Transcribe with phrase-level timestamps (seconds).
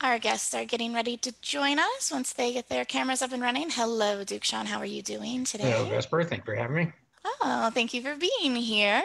[0.00, 3.42] Our guests are getting ready to join us once they get their cameras up and
[3.42, 3.70] running.
[3.70, 4.66] Hello, Duke Sean.
[4.66, 5.70] How are you doing today?
[5.70, 6.22] Hello, Vesper.
[6.22, 6.92] Thank you for having me.
[7.40, 9.02] Oh, thank you for being here.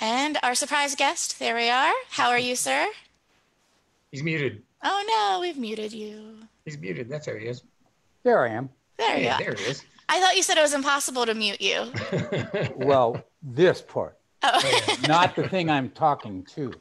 [0.00, 1.92] And our surprise guest, there we are.
[2.10, 2.88] How are you, sir?
[4.10, 4.62] He's muted.
[4.82, 6.36] Oh no, we've muted you.
[6.64, 7.08] He's muted.
[7.08, 7.62] That's how he is.
[8.22, 8.68] There I am.
[8.98, 9.38] There you are.
[9.38, 9.84] there he is.
[10.08, 11.90] I thought you said it was impossible to mute you.
[12.76, 16.72] Well, this part, Oh, oh not the thing I'm talking to.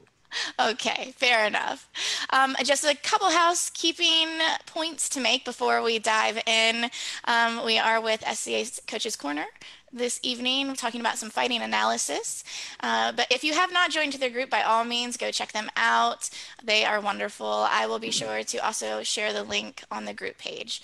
[0.59, 1.89] Okay, fair enough.
[2.31, 4.27] Um, just a couple housekeeping
[4.65, 6.89] points to make before we dive in.
[7.25, 9.45] Um, we are with SCA's Coaches Corner
[9.93, 12.43] this evening, talking about some fighting analysis.
[12.79, 15.69] Uh, but if you have not joined their group, by all means, go check them
[15.77, 16.29] out.
[16.63, 17.47] They are wonderful.
[17.69, 20.81] I will be sure to also share the link on the group page.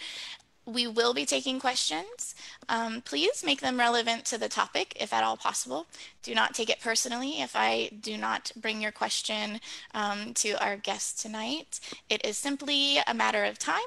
[0.70, 2.36] We will be taking questions.
[2.68, 5.88] Um, please make them relevant to the topic if at all possible.
[6.22, 9.62] Do not take it personally if I do not bring your question
[9.96, 11.80] um, to our guest tonight.
[12.08, 13.80] It is simply a matter of time,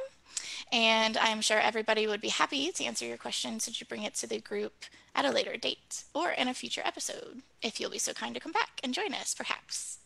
[0.73, 4.15] and I'm sure everybody would be happy to answer your question should you bring it
[4.15, 7.99] to the group at a later date or in a future episode, if you'll be
[7.99, 9.99] so kind to come back and join us, perhaps.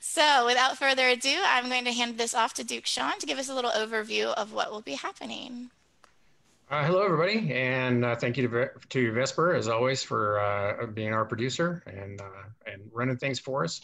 [0.00, 3.38] So, without further ado, I'm going to hand this off to Duke Sean to give
[3.38, 5.70] us a little overview of what will be happening.
[6.70, 11.12] Uh, hello, everybody, and uh, thank you to, to Vesper as always for uh, being
[11.12, 13.80] our producer and uh, and running things for us,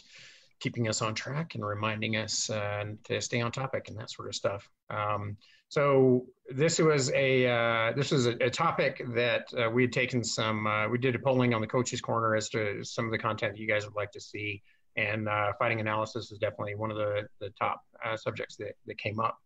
[0.61, 4.29] keeping us on track and reminding us uh, to stay on topic and that sort
[4.29, 4.69] of stuff.
[4.89, 5.35] Um,
[5.67, 10.65] so this was a uh, this was a, a topic that we had taken some
[10.89, 13.59] we did a polling on the coaches corner as to some of the content that
[13.59, 14.63] you guys would like to see,
[14.95, 15.27] and
[15.59, 17.81] fighting analysis is definitely one of the the top
[18.15, 19.37] subjects that that came up.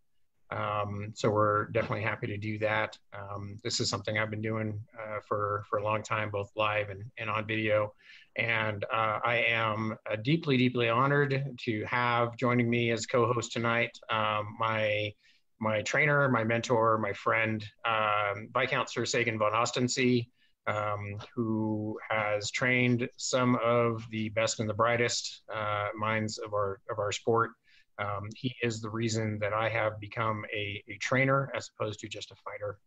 [0.51, 2.97] Um, so we're definitely happy to do that.
[3.13, 6.89] Um, this is something I've been doing uh, for for a long time, both live
[6.89, 7.93] and, and on video.
[8.35, 13.91] And uh, I am uh, deeply, deeply honored to have joining me as co-host tonight
[14.09, 15.13] um, my
[15.59, 20.27] my trainer, my mentor, my friend, um, Viscount Sagan von Ostensee,
[20.65, 26.79] um, who has trained some of the best and the brightest uh, minds of our
[26.89, 27.51] of our sport.
[27.99, 32.07] Um, he is the reason that I have become a, a trainer as opposed to
[32.07, 32.77] just a fighter.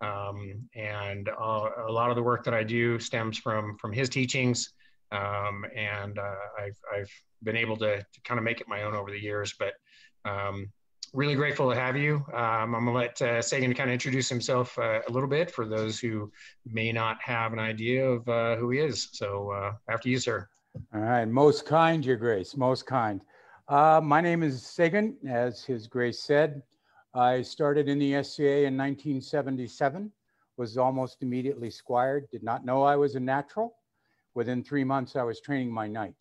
[0.00, 4.08] Um, and uh, a lot of the work that I do stems from from his
[4.08, 4.72] teachings,
[5.12, 7.10] um, and uh, I've I've
[7.42, 9.54] been able to, to kind of make it my own over the years.
[9.58, 9.74] But
[10.28, 10.70] um,
[11.14, 12.16] really grateful to have you.
[12.32, 15.66] Um, I'm gonna let uh, Sagan kind of introduce himself uh, a little bit for
[15.66, 16.30] those who
[16.66, 19.08] may not have an idea of uh, who he is.
[19.12, 20.48] So uh, after you, sir.
[20.92, 23.20] All right, most kind, Your Grace, most kind.
[23.66, 26.62] Uh, my name is Sagan, as His Grace said.
[27.14, 30.12] I started in the SCA in 1977,
[30.58, 33.76] was almost immediately squired, did not know I was a natural.
[34.34, 36.16] Within three months, I was training my knight.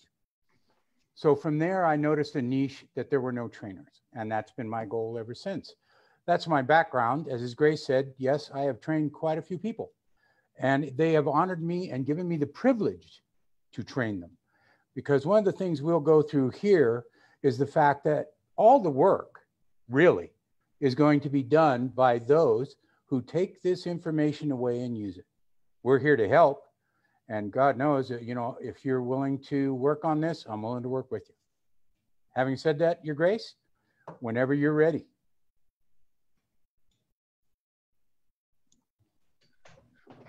[1.16, 4.70] So from there, I noticed a niche that there were no trainers, and that's been
[4.70, 5.76] my goal ever since.
[6.26, 7.28] That's my background.
[7.28, 9.92] As His Grace said, yes, I have trained quite a few people,
[10.60, 13.22] and they have honored me and given me the privilege
[13.74, 14.32] to train them.
[14.96, 17.04] Because one of the things we'll go through here
[17.44, 19.42] is the fact that all the work
[19.90, 20.32] really
[20.80, 25.26] is going to be done by those who take this information away and use it.
[25.84, 26.64] We're here to help.
[27.30, 30.84] And God knows that, you know, if you're willing to work on this, I'm willing
[30.84, 31.36] to work with you.
[32.36, 33.56] Having said that, Your Grace,
[34.20, 35.06] whenever you're ready.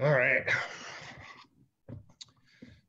[0.00, 0.44] All right.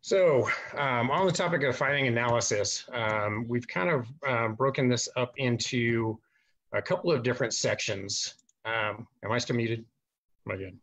[0.06, 0.48] So,
[0.78, 5.34] um, on the topic of finding analysis, um, we've kind of um, broken this up
[5.38, 6.20] into
[6.74, 8.36] a couple of different sections.
[8.66, 9.84] Um, am I still muted?
[10.46, 10.78] Am I good?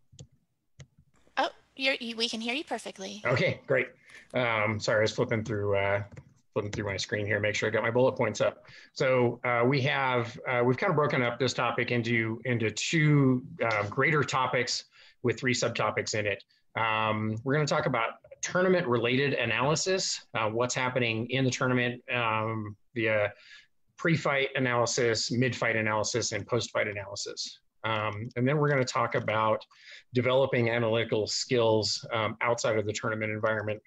[1.36, 3.22] Oh, you're, you, we can hear you perfectly.
[3.24, 3.90] Okay, great.
[4.34, 6.02] Um, sorry, I was flipping through uh,
[6.52, 8.64] flipping through my screen here, make sure I got my bullet points up.
[8.92, 13.44] So uh, we have uh, we've kind of broken up this topic into into two
[13.64, 14.86] uh, greater topics
[15.22, 16.42] with three subtopics in it.
[16.76, 22.02] Um, we're going to talk about tournament related analysis, uh, what's happening in the tournament
[22.12, 23.32] um, via
[23.96, 27.60] pre-fight analysis, mid-fight analysis, and post-fight analysis.
[27.84, 29.64] Um, and then we're going to talk about
[30.14, 33.80] developing analytical skills um, outside of the tournament environment.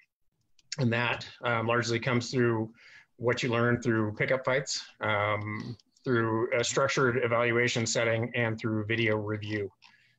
[0.78, 2.70] And that um, largely comes through
[3.16, 9.16] what you learn through pickup fights, um, through a structured evaluation setting, and through video
[9.16, 9.70] review.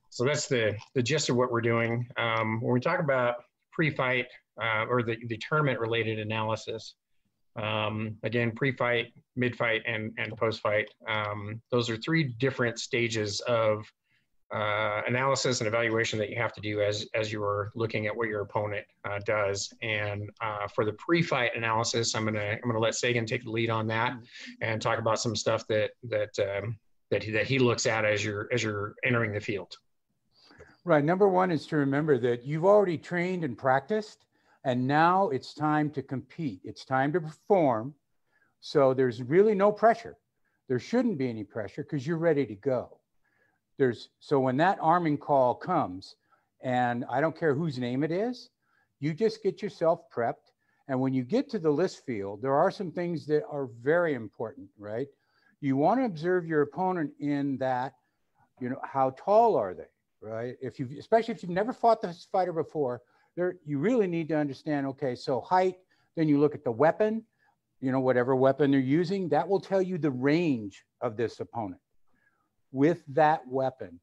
[0.10, 2.08] So that's the, the gist of what we're doing.
[2.18, 3.36] Um, when we talk about
[3.72, 4.28] pre-fight
[4.62, 6.96] uh, or the, the tournament related analysis,
[7.56, 10.90] um, again, pre-fight, mid-fight, and, and post-fight.
[11.08, 13.84] Um, those are three different stages of
[14.54, 18.16] uh, analysis and evaluation that you have to do as, as you are looking at
[18.16, 19.74] what your opponent uh, does.
[19.82, 23.70] And uh, for the pre-fight analysis, I'm gonna I'm gonna let Sagan take the lead
[23.70, 24.14] on that
[24.62, 26.78] and talk about some stuff that that um,
[27.12, 29.78] that he, that he looks at as you're as you're entering the field?
[30.88, 31.04] Right.
[31.04, 34.24] Number one is to remember that you've already trained and practiced,
[34.64, 36.62] and now it's time to compete.
[36.64, 37.94] It's time to perform.
[38.62, 40.16] So there's really no pressure.
[40.70, 43.00] There shouldn't be any pressure because you're ready to go.
[43.78, 46.16] There's so when that arming call comes,
[46.62, 48.50] and I don't care whose name it is,
[49.02, 50.54] you just get yourself prepped.
[50.88, 54.14] And when you get to the list field, there are some things that are very
[54.14, 55.08] important, right?
[55.60, 57.96] You want to observe your opponent in that,
[58.62, 59.92] you know, how tall are they,
[60.22, 60.56] right?
[60.62, 63.02] If you, especially if you've never fought this fighter before,
[63.36, 64.88] there you really need to understand.
[64.88, 65.76] Okay, so height.
[66.16, 67.24] Then you look at the weapon,
[67.80, 69.30] you know, whatever weapon they're using.
[69.30, 71.82] That will tell you the range of this opponent
[72.72, 74.00] with that weapon.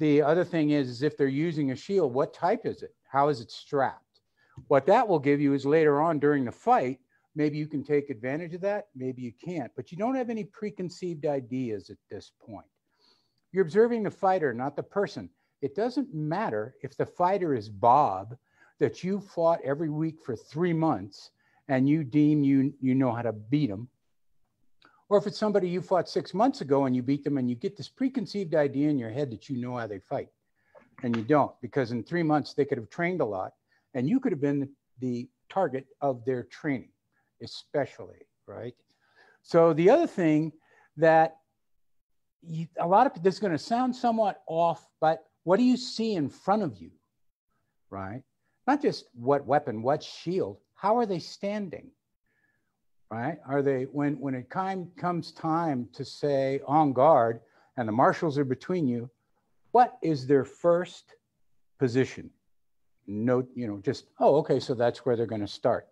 [0.00, 2.94] The other thing is, is if they're using a shield, what type is it?
[3.08, 4.20] How is it strapped?
[4.68, 6.98] What that will give you is later on during the fight,
[7.36, 10.44] maybe you can take advantage of that, maybe you can't, but you don't have any
[10.44, 12.66] preconceived ideas at this point.
[13.52, 15.30] You're observing the fighter, not the person.
[15.64, 18.36] It doesn't matter if the fighter is Bob
[18.80, 21.30] that you fought every week for three months
[21.68, 23.88] and you deem you, you know how to beat him
[25.08, 27.56] or if it's somebody you fought six months ago and you beat them and you
[27.56, 30.28] get this preconceived idea in your head that you know how they fight
[31.02, 33.54] and you don't because in three months they could have trained a lot
[33.94, 34.68] and you could have been
[34.98, 36.90] the target of their training
[37.42, 38.74] especially right?
[39.40, 40.52] So the other thing
[40.98, 41.38] that
[42.42, 45.76] you, a lot of this is going to sound somewhat off but what do you
[45.76, 46.90] see in front of you
[47.90, 48.22] right
[48.66, 51.90] not just what weapon what shield how are they standing
[53.14, 53.38] right?
[53.46, 57.40] Are they, when, when it time, comes time to say on guard
[57.76, 59.08] and the marshals are between you,
[59.70, 61.14] what is their first
[61.78, 62.30] position?
[63.06, 65.88] No, you know, just, oh, okay, so that's where they're going to start.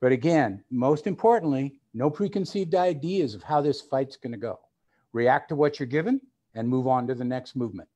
[0.00, 4.58] But again, most importantly, no preconceived ideas of how this fight's going to go.
[5.12, 6.20] React to what you're given
[6.54, 7.88] and move on to the next movement.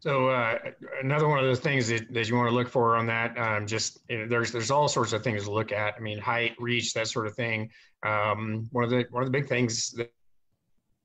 [0.00, 0.58] So uh,
[1.02, 3.66] another one of the things that, that you want to look for on that, um,
[3.66, 5.94] just you know, there's there's all sorts of things to look at.
[5.96, 7.70] I mean, height, reach, that sort of thing.
[8.04, 10.12] Um, one of the one of the big things that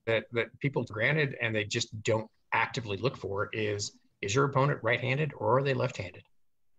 [0.05, 4.79] that that people granted and they just don't actively look for is is your opponent
[4.83, 6.23] right-handed or are they left-handed?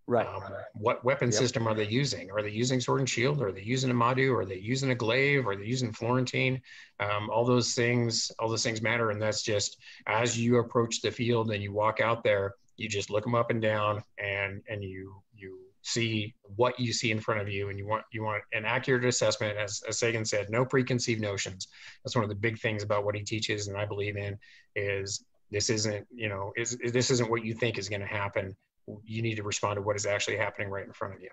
[0.07, 0.27] Right.
[0.27, 0.43] Um,
[0.75, 1.39] what weapon yep.
[1.39, 2.31] system are they using?
[2.31, 3.41] Are they using sword and shield?
[3.41, 4.35] Are they using a Madu?
[4.35, 5.47] Are they using a glaive?
[5.47, 6.61] Are they using Florentine?
[7.01, 9.11] Um, all those things, all those things matter.
[9.11, 13.11] And that's just as you approach the field and you walk out there, you just
[13.11, 17.41] look them up and down and and you you see what you see in front
[17.41, 20.65] of you and you want you want an accurate assessment as, as sagan said no
[20.65, 21.69] preconceived notions
[22.03, 24.37] that's one of the big things about what he teaches and i believe in
[24.75, 28.57] is this isn't you know is, this isn't what you think is going to happen
[29.05, 31.31] you need to respond to what is actually happening right in front of you.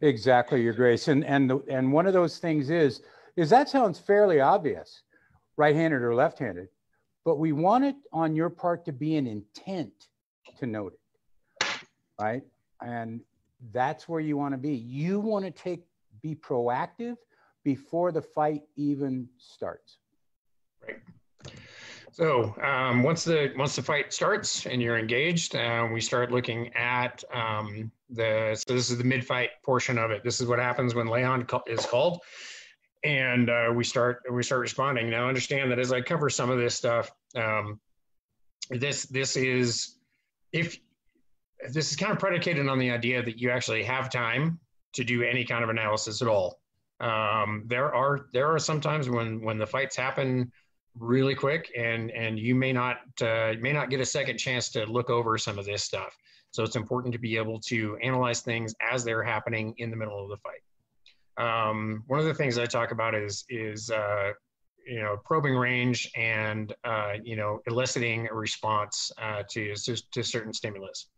[0.00, 1.08] Exactly, Your Grace.
[1.08, 3.02] And and and one of those things is
[3.36, 5.02] is that sounds fairly obvious,
[5.56, 6.68] right-handed or left-handed,
[7.24, 9.92] but we want it on your part to be an intent
[10.58, 10.94] to note
[11.60, 11.66] it,
[12.20, 12.42] right?
[12.80, 13.20] And
[13.72, 14.74] that's where you want to be.
[14.74, 15.84] You want to take
[16.22, 17.16] be proactive
[17.64, 19.98] before the fight even starts.
[20.86, 20.98] Right.
[22.14, 26.72] So um, once the once the fight starts and you're engaged, uh, we start looking
[26.74, 28.54] at um, the.
[28.54, 30.22] So this is the mid-fight portion of it.
[30.22, 32.20] This is what happens when lay on is called,
[33.02, 35.10] and uh, we start we start responding.
[35.10, 37.80] Now understand that as I cover some of this stuff, um,
[38.70, 39.96] this this is
[40.52, 40.78] if
[41.70, 44.60] this is kind of predicated on the idea that you actually have time
[44.92, 46.60] to do any kind of analysis at all.
[47.00, 50.52] Um, there are there are sometimes when when the fights happen
[50.98, 54.86] really quick and and you may not uh, may not get a second chance to
[54.86, 56.16] look over some of this stuff.
[56.50, 60.22] So it's important to be able to analyze things as they're happening in the middle
[60.22, 60.62] of the fight.
[61.36, 64.30] Um, one of the things i talk about is is uh,
[64.86, 70.22] you know probing range and uh, you know eliciting a response uh, to, to, to
[70.22, 71.08] certain stimulus.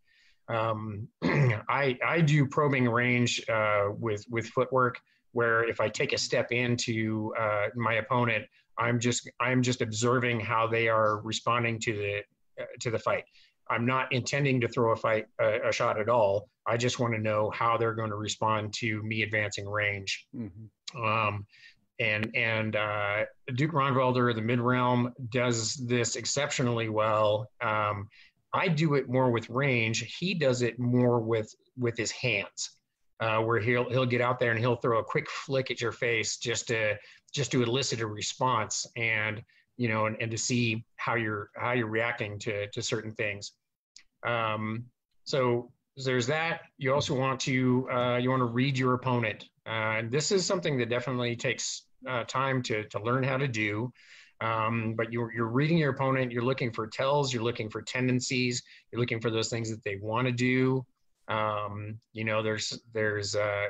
[0.49, 4.99] Um, I, I do probing range uh, with with footwork
[5.33, 8.45] where if i take a step into uh, my opponent
[8.77, 12.17] I'm just I'm just observing how they are responding to the
[12.61, 13.23] uh, to the fight.
[13.69, 16.49] I'm not intending to throw a fight a, a shot at all.
[16.65, 20.27] I just want to know how they're going to respond to me advancing range.
[20.35, 21.03] Mm-hmm.
[21.03, 21.45] Um,
[21.99, 27.49] and and uh, Duke Ronvalder, the mid realm, does this exceptionally well.
[27.61, 28.07] Um,
[28.53, 30.15] I do it more with range.
[30.19, 32.71] He does it more with with his hands,
[33.19, 35.91] uh, where he'll he'll get out there and he'll throw a quick flick at your
[35.91, 36.95] face just to
[37.33, 39.41] just to elicit a response and
[39.77, 43.53] you know and, and to see how you're how you're reacting to to certain things.
[44.25, 44.85] Um,
[45.23, 46.61] so there's that.
[46.77, 49.49] You also want to uh, you want to read your opponent.
[49.67, 53.47] Uh, and this is something that definitely takes uh, time to, to learn how to
[53.47, 53.91] do.
[54.39, 58.61] Um, but you're, you're reading your opponent, you're looking for tells, you're looking for tendencies,
[58.91, 60.85] you're looking for those things that they want to do.
[61.27, 63.67] Um, you know, there's, there's, uh,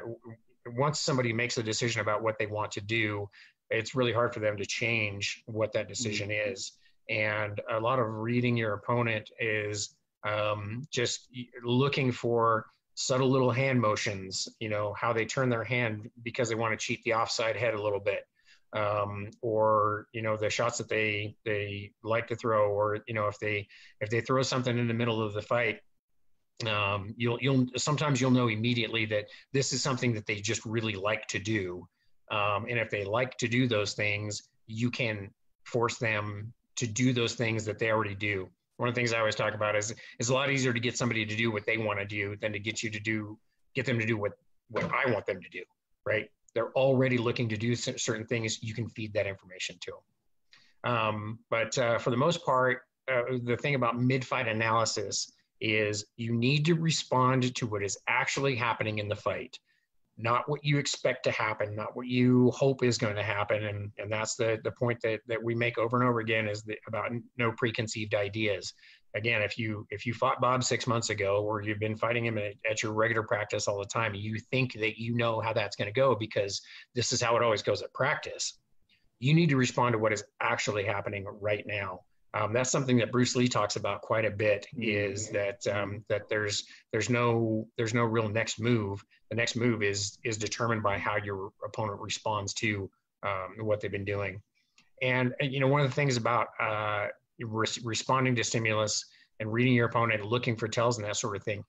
[0.75, 3.29] once somebody makes a decision about what they want to do,
[3.69, 6.51] it's really hard for them to change what that decision mm-hmm.
[6.51, 6.71] is.
[7.09, 9.95] And a lot of reading your opponent is
[10.27, 11.27] um, just
[11.63, 16.55] looking for subtle little hand motions, you know, how they turn their hand because they
[16.55, 18.23] want to cheat the offside head a little bit.
[18.73, 23.27] Um, or you know the shots that they they like to throw, or you know
[23.27, 23.69] if they
[24.01, 25.79] if they throw something in the middle of the fight,
[26.65, 30.95] um, you'll you'll sometimes you'll know immediately that this is something that they just really
[30.95, 31.87] like to do,
[32.31, 35.29] um, and if they like to do those things, you can
[35.63, 39.19] force them to do those things that they already do one of the things I
[39.19, 41.77] always talk about is it's a lot easier to get somebody to do what they
[41.77, 43.37] want to do than to get you to do
[43.75, 44.33] get them to do what
[44.69, 45.63] what I want them to do.
[46.05, 46.29] Right?
[46.53, 48.63] They're already looking to do certain things.
[48.63, 50.93] You can feed that information to them.
[50.93, 56.33] Um, but uh, for the most part, uh, the thing about mid-fight analysis is you
[56.33, 59.57] need to respond to what is actually happening in the fight
[60.17, 63.63] not what you expect to happen, not what you hope is going to happen.
[63.65, 66.63] And, and that's the, the point that, that we make over and over again is
[66.63, 68.73] the, about no preconceived ideas.
[69.15, 72.37] Again, if you if you fought Bob six months ago or you've been fighting him
[72.37, 75.75] at, at your regular practice all the time, you think that you know how that's
[75.75, 76.61] going to go because
[76.93, 78.59] this is how it always goes at practice.
[79.19, 82.01] You need to respond to what is actually happening right now
[82.33, 84.67] um, that's something that Bruce Lee talks about quite a bit.
[84.77, 89.03] Is that um, that there's there's no there's no real next move.
[89.29, 92.89] The next move is is determined by how your opponent responds to
[93.23, 94.41] um, what they've been doing.
[95.01, 97.07] And you know one of the things about uh,
[97.39, 99.05] re- responding to stimulus
[99.39, 101.63] and reading your opponent, looking for tells and that sort of thing,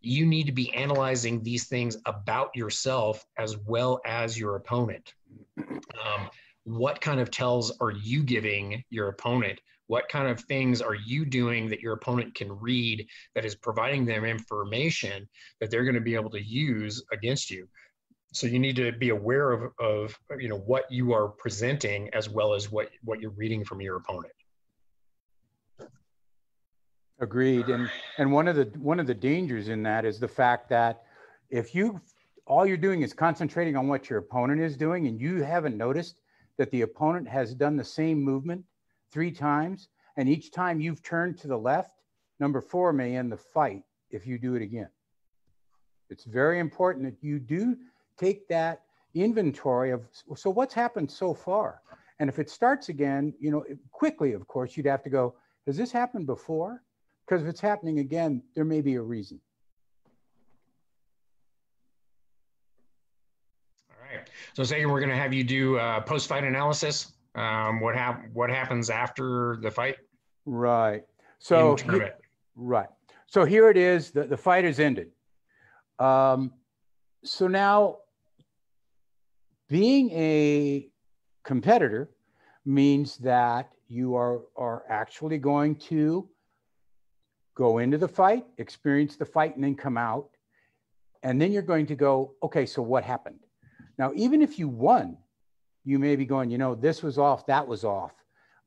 [0.00, 5.14] you need to be analyzing these things about yourself as well as your opponent.
[6.04, 6.28] Um,
[6.64, 9.60] what kind of tells are you giving your opponent?
[9.88, 14.04] What kind of things are you doing that your opponent can read that is providing
[14.04, 15.28] them information
[15.60, 17.68] that they're going to be able to use against you?
[18.32, 22.28] So you need to be aware of, of you know what you are presenting as
[22.28, 24.32] well as what, what you're reading from your opponent.
[27.18, 27.68] Agreed.
[27.68, 27.88] And
[28.18, 31.04] and one of the one of the dangers in that is the fact that
[31.48, 31.98] if you
[32.46, 36.20] all you're doing is concentrating on what your opponent is doing and you haven't noticed
[36.58, 38.62] that the opponent has done the same movement
[39.16, 42.02] three times, and each time you've turned to the left,
[42.38, 44.90] number four may end the fight if you do it again.
[46.10, 47.78] It's very important that you do
[48.18, 48.82] take that
[49.14, 50.02] inventory of
[50.36, 51.80] so what's happened so far.
[52.18, 55.34] And if it starts again, you know, quickly, of course, you'd have to go,
[55.66, 56.82] has this happened before?
[57.26, 59.40] Because if it's happening again, there may be a reason.
[63.90, 64.28] All right.
[64.52, 68.28] So, say we're going to have you do uh, post fight analysis um, what hap-
[68.32, 69.96] what happens after the fight?
[70.46, 71.04] Right.
[71.38, 71.76] So
[72.56, 72.88] right.
[73.26, 74.10] So here it is.
[74.10, 75.10] The, the fight has ended.
[75.98, 76.52] Um,
[77.24, 77.98] so now,
[79.68, 80.88] being a
[81.44, 82.10] competitor
[82.64, 86.28] means that you are are actually going to
[87.54, 90.30] go into the fight, experience the fight, and then come out.
[91.22, 93.40] And then you're going to go, okay, so what happened?
[93.98, 95.16] Now, even if you won,
[95.86, 98.12] you may be going, you know, this was off, that was off.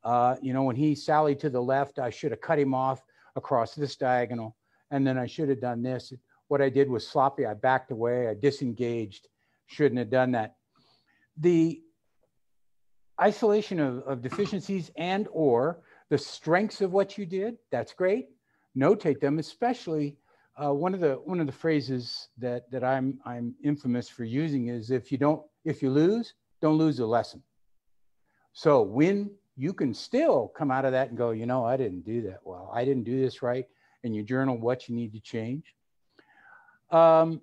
[0.05, 3.03] Uh, you know, when he sallied to the left, I should have cut him off
[3.35, 4.55] across this diagonal.
[4.89, 6.13] And then I should have done this.
[6.47, 7.45] What I did was sloppy.
[7.45, 9.27] I backed away, I disengaged,
[9.67, 10.55] shouldn't have done that.
[11.37, 11.81] The
[13.21, 18.29] isolation of, of deficiencies and or the strengths of what you did, that's great.
[18.77, 20.17] Notate them, especially
[20.55, 24.67] uh, one of the one of the phrases that that I'm I'm infamous for using
[24.67, 27.43] is if you don't if you lose, don't lose the lesson.
[28.53, 32.05] So when you can still come out of that and go, you know, I didn't
[32.05, 32.71] do that well.
[32.73, 33.65] I didn't do this right.
[34.03, 35.73] And you journal what you need to change.
[36.91, 37.41] Um,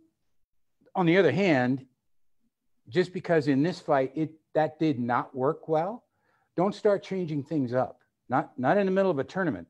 [0.95, 1.85] on the other hand,
[2.89, 6.05] just because in this fight it that did not work well,
[6.57, 8.01] don't start changing things up.
[8.29, 9.69] Not not in the middle of a tournament.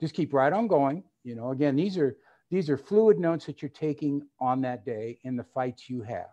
[0.00, 1.04] Just keep right on going.
[1.22, 2.16] You know, again, these are
[2.50, 6.30] these are fluid notes that you're taking on that day in the fights you have.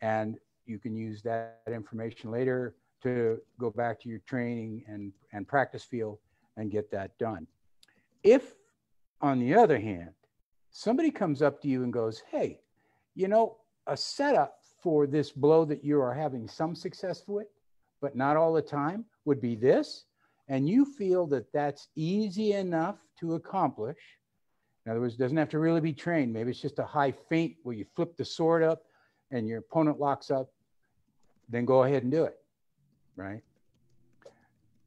[0.00, 5.46] And you can use that information later to go back to your training and, and
[5.46, 6.18] practice field
[6.56, 7.46] and get that done.
[8.22, 8.54] If,
[9.20, 10.10] on the other hand,
[10.70, 12.60] somebody comes up to you and goes, hey,
[13.14, 17.46] you know, a setup for this blow that you are having some success with,
[18.00, 20.04] but not all the time, would be this.
[20.48, 23.96] And you feel that that's easy enough to accomplish.
[24.84, 26.32] In other words, doesn't have to really be trained.
[26.32, 28.82] Maybe it's just a high feint where you flip the sword up
[29.30, 30.50] and your opponent locks up
[31.48, 32.38] then go ahead and do it.
[33.16, 33.42] right?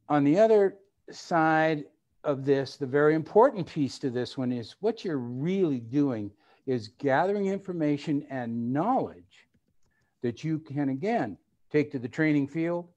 [0.08, 0.76] On the other
[1.10, 1.84] side
[2.24, 6.30] of this, the very important piece to this one is what you're really doing
[6.66, 9.48] is gathering information and knowledge
[10.22, 11.36] that you can, again,
[11.72, 12.88] take to the training field,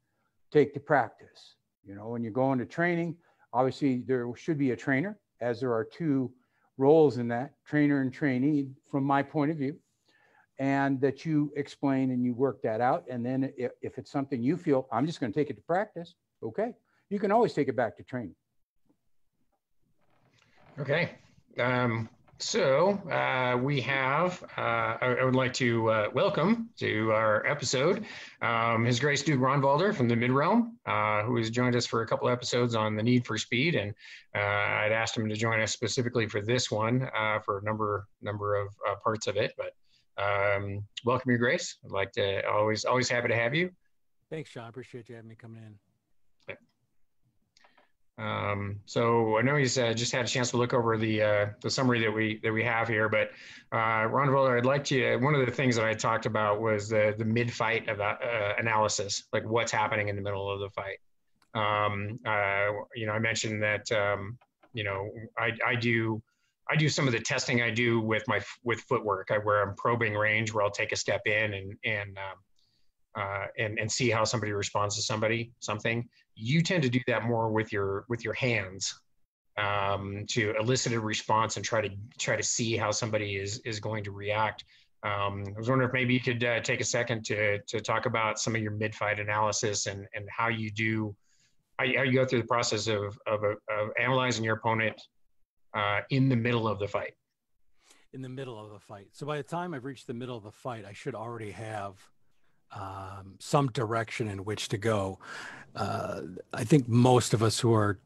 [0.51, 1.55] take to practice.
[1.85, 3.15] You know, when you go into training,
[3.53, 6.31] obviously there should be a trainer, as there are two
[6.77, 9.77] roles in that trainer and trainee, from my point of view,
[10.63, 13.03] and that you explain and you work that out.
[13.09, 15.61] And then if, if it's something you feel, I'm just going to take it to
[15.61, 16.73] practice, okay,
[17.09, 18.35] you can always take it back to training.
[20.79, 21.15] Okay.
[21.59, 22.07] Um,
[22.39, 28.05] so uh, we have, uh, I, I, would like to uh, welcome to our episode
[28.41, 32.03] um, His Grace Duke Ronvalder from the Mid Realm, uh, who has joined us for
[32.03, 33.75] a couple episodes on the need for speed.
[33.75, 33.93] And
[34.33, 38.07] uh, I'd asked him to join us specifically for this one uh, for a number
[38.21, 38.69] number of
[39.03, 39.53] parts of it.
[39.57, 39.73] But
[40.17, 41.77] um, welcome, Your Grace.
[41.83, 43.71] I'd like to always always happy to have you.
[44.29, 44.67] Thanks, Sean.
[44.67, 45.75] Appreciate you having me coming in.
[48.17, 51.45] Um, so I know he's uh, just had a chance to look over the uh,
[51.61, 53.31] the summary that we that we have here, but
[53.71, 55.17] uh, Ronvalder, I'd like to.
[55.17, 58.15] One of the things that I talked about was the the mid fight of uh,
[58.59, 60.99] analysis, like what's happening in the middle of the fight.
[61.55, 64.37] Um, uh, you know, I mentioned that um,
[64.73, 65.09] you know
[65.39, 66.21] I I do
[66.73, 69.75] I do some of the testing I do with my with footwork, I, where I'm
[69.75, 72.37] probing range, where I'll take a step in and and um,
[73.15, 76.09] uh, and and see how somebody responds to somebody something.
[76.33, 78.99] You tend to do that more with your with your hands
[79.55, 83.79] um, to elicit a response and try to try to see how somebody is is
[83.79, 84.65] going to react.
[85.03, 88.07] Um, I was wondering if maybe you could uh, take a second to to talk
[88.07, 91.15] about some of your mid fight analysis and and how you do
[91.77, 94.99] how you, how you go through the process of of, of analyzing your opponent
[95.73, 97.15] uh, in the middle of the fight.
[98.13, 99.07] In the middle of the fight.
[99.11, 101.95] So by the time I've reached the middle of the fight, I should already have
[102.71, 105.19] um, some direction in which to go.
[105.75, 106.21] Uh,
[106.53, 107.99] I think most of us who are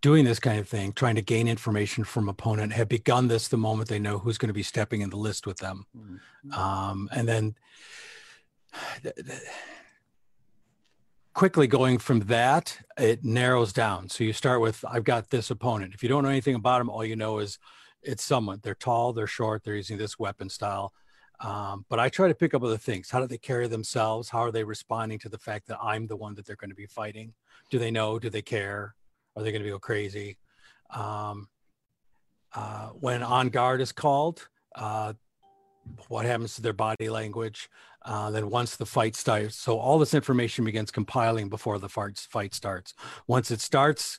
[0.00, 3.56] doing this kind of thing, trying to gain information from opponent, have begun this the
[3.56, 6.52] moment they know who's going to be stepping in the list with them, mm-hmm.
[6.58, 7.54] um, and then
[11.34, 14.08] quickly going from that, it narrows down.
[14.08, 15.94] So you start with, I've got this opponent.
[15.94, 17.58] If you don't know anything about them, all you know is
[18.02, 18.60] it's someone.
[18.62, 20.92] They're tall, they're short, they're using this weapon style.
[21.40, 23.10] Um, but I try to pick up other things.
[23.10, 24.28] How do they carry themselves?
[24.28, 26.76] How are they responding to the fact that I'm the one that they're going to
[26.76, 27.32] be fighting?
[27.70, 28.18] Do they know?
[28.18, 28.94] Do they care?
[29.34, 30.38] Are they going to go crazy?
[30.90, 31.48] Um,
[32.54, 35.14] uh, when on guard is called, uh,
[36.08, 37.68] what happens to their body language?
[38.04, 42.54] Uh, then once the fight starts, so all this information begins compiling before the fight
[42.54, 42.94] starts.
[43.28, 44.18] Once it starts,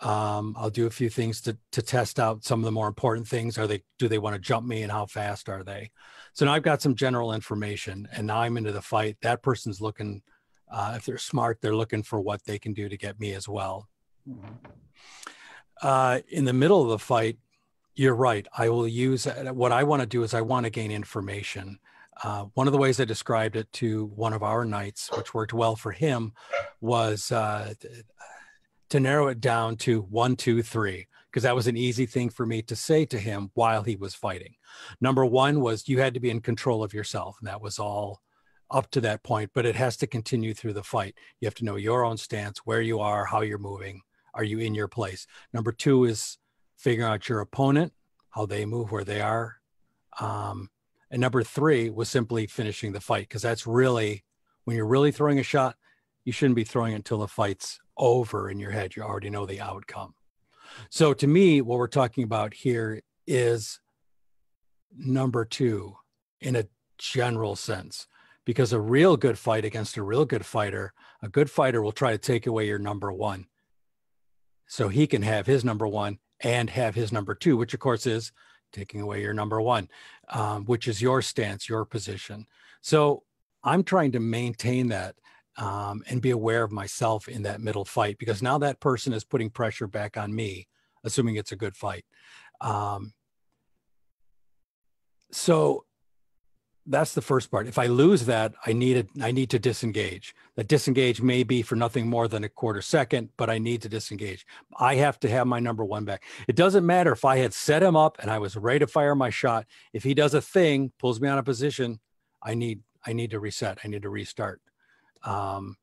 [0.00, 3.28] um, I'll do a few things to to test out some of the more important
[3.28, 3.56] things.
[3.56, 5.90] Are they do they want to jump me and how fast are they?
[6.32, 9.16] So now I've got some general information, and now I'm into the fight.
[9.22, 10.22] That person's looking.
[10.70, 13.48] Uh, if they're smart, they're looking for what they can do to get me as
[13.48, 13.88] well.
[14.28, 14.54] Mm-hmm.
[15.82, 17.38] Uh, in the middle of the fight,
[17.94, 18.46] you're right.
[18.56, 21.78] I will use what I want to do is I want to gain information.
[22.22, 25.52] Uh, one of the ways I described it to one of our knights, which worked
[25.52, 26.32] well for him,
[26.80, 27.74] was uh,
[28.90, 32.46] to narrow it down to one, two, three, because that was an easy thing for
[32.46, 34.54] me to say to him while he was fighting.
[35.00, 38.20] Number one was you had to be in control of yourself, and that was all
[38.70, 41.14] up to that point, but it has to continue through the fight.
[41.40, 44.02] You have to know your own stance, where you are, how you're moving.
[44.34, 45.26] Are you in your place?
[45.52, 46.38] Number two is
[46.82, 47.92] figuring out your opponent,
[48.30, 49.58] how they move, where they are.
[50.18, 50.68] Um,
[51.12, 54.24] and number three was simply finishing the fight, because that's really,
[54.64, 55.76] when you're really throwing a shot,
[56.24, 58.96] you shouldn't be throwing it until the fight's over in your head.
[58.96, 60.14] You already know the outcome.
[60.90, 63.78] So to me, what we're talking about here is
[64.96, 65.94] number two
[66.40, 66.66] in a
[66.98, 68.08] general sense,
[68.44, 70.92] because a real good fight against a real good fighter,
[71.22, 73.46] a good fighter will try to take away your number one.
[74.66, 78.06] So he can have his number one and have his number two, which of course
[78.06, 78.32] is
[78.72, 79.88] taking away your number one,
[80.28, 82.46] um, which is your stance, your position.
[82.80, 83.22] So
[83.62, 85.14] I'm trying to maintain that
[85.56, 89.24] um, and be aware of myself in that middle fight because now that person is
[89.24, 90.66] putting pressure back on me,
[91.04, 92.04] assuming it's a good fight.
[92.60, 93.12] Um,
[95.30, 95.84] so
[96.86, 97.68] that's the first part.
[97.68, 99.08] If I lose that, I need it.
[99.20, 100.34] I need to disengage.
[100.56, 103.88] That disengage may be for nothing more than a quarter second, but I need to
[103.88, 104.44] disengage.
[104.78, 106.24] I have to have my number one back.
[106.48, 109.14] It doesn't matter if I had set him up and I was ready to fire
[109.14, 109.66] my shot.
[109.92, 112.00] If he does a thing, pulls me out of position,
[112.42, 113.78] I need I need to reset.
[113.84, 114.60] I need to restart.
[115.24, 115.76] Um,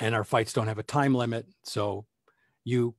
[0.00, 2.06] and our fights don't have a time limit, so
[2.64, 2.94] you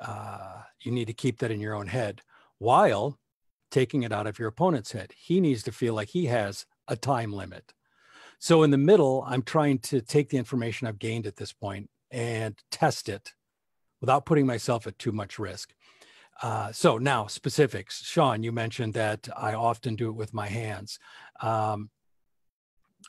[0.00, 2.22] uh, you need to keep that in your own head
[2.58, 3.18] while
[3.70, 5.12] taking it out of your opponent's head.
[5.16, 7.72] He needs to feel like he has a time limit.
[8.38, 11.88] So in the middle, I'm trying to take the information I've gained at this point
[12.10, 13.32] and test it
[14.00, 15.72] without putting myself at too much risk.
[16.42, 18.02] Uh, so now specifics.
[18.02, 20.98] Sean, you mentioned that I often do it with my hands.
[21.40, 21.90] Um,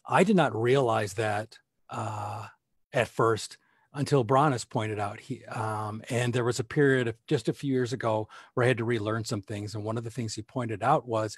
[0.05, 1.57] I did not realize that
[1.89, 2.47] uh,
[2.93, 3.57] at first
[3.93, 5.19] until Bronis pointed out.
[5.19, 8.67] He um, and there was a period of just a few years ago where I
[8.67, 11.37] had to relearn some things, and one of the things he pointed out was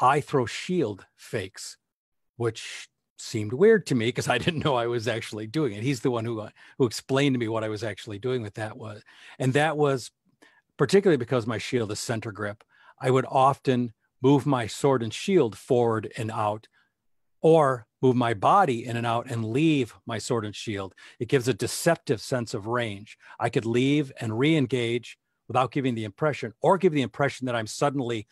[0.00, 1.76] I throw shield fakes,
[2.42, 5.84] which seemed weird to me because I didn't know I was actually doing it.
[5.84, 8.54] He's the one who uh, who explained to me what I was actually doing with
[8.54, 9.00] that was,
[9.38, 10.10] and that was
[10.76, 12.64] particularly because my shield is center grip.
[13.00, 16.66] I would often move my sword and shield forward and out,
[17.40, 20.92] or move my body in and out and leave my sword and shield.
[21.20, 23.16] It gives a deceptive sense of range.
[23.38, 27.68] I could leave and re-engage without giving the impression, or give the impression that I'm
[27.68, 28.26] suddenly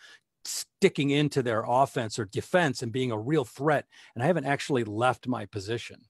[0.44, 3.86] sticking into their offense or defense and being a real threat.
[4.14, 6.00] And I haven't actually left my position.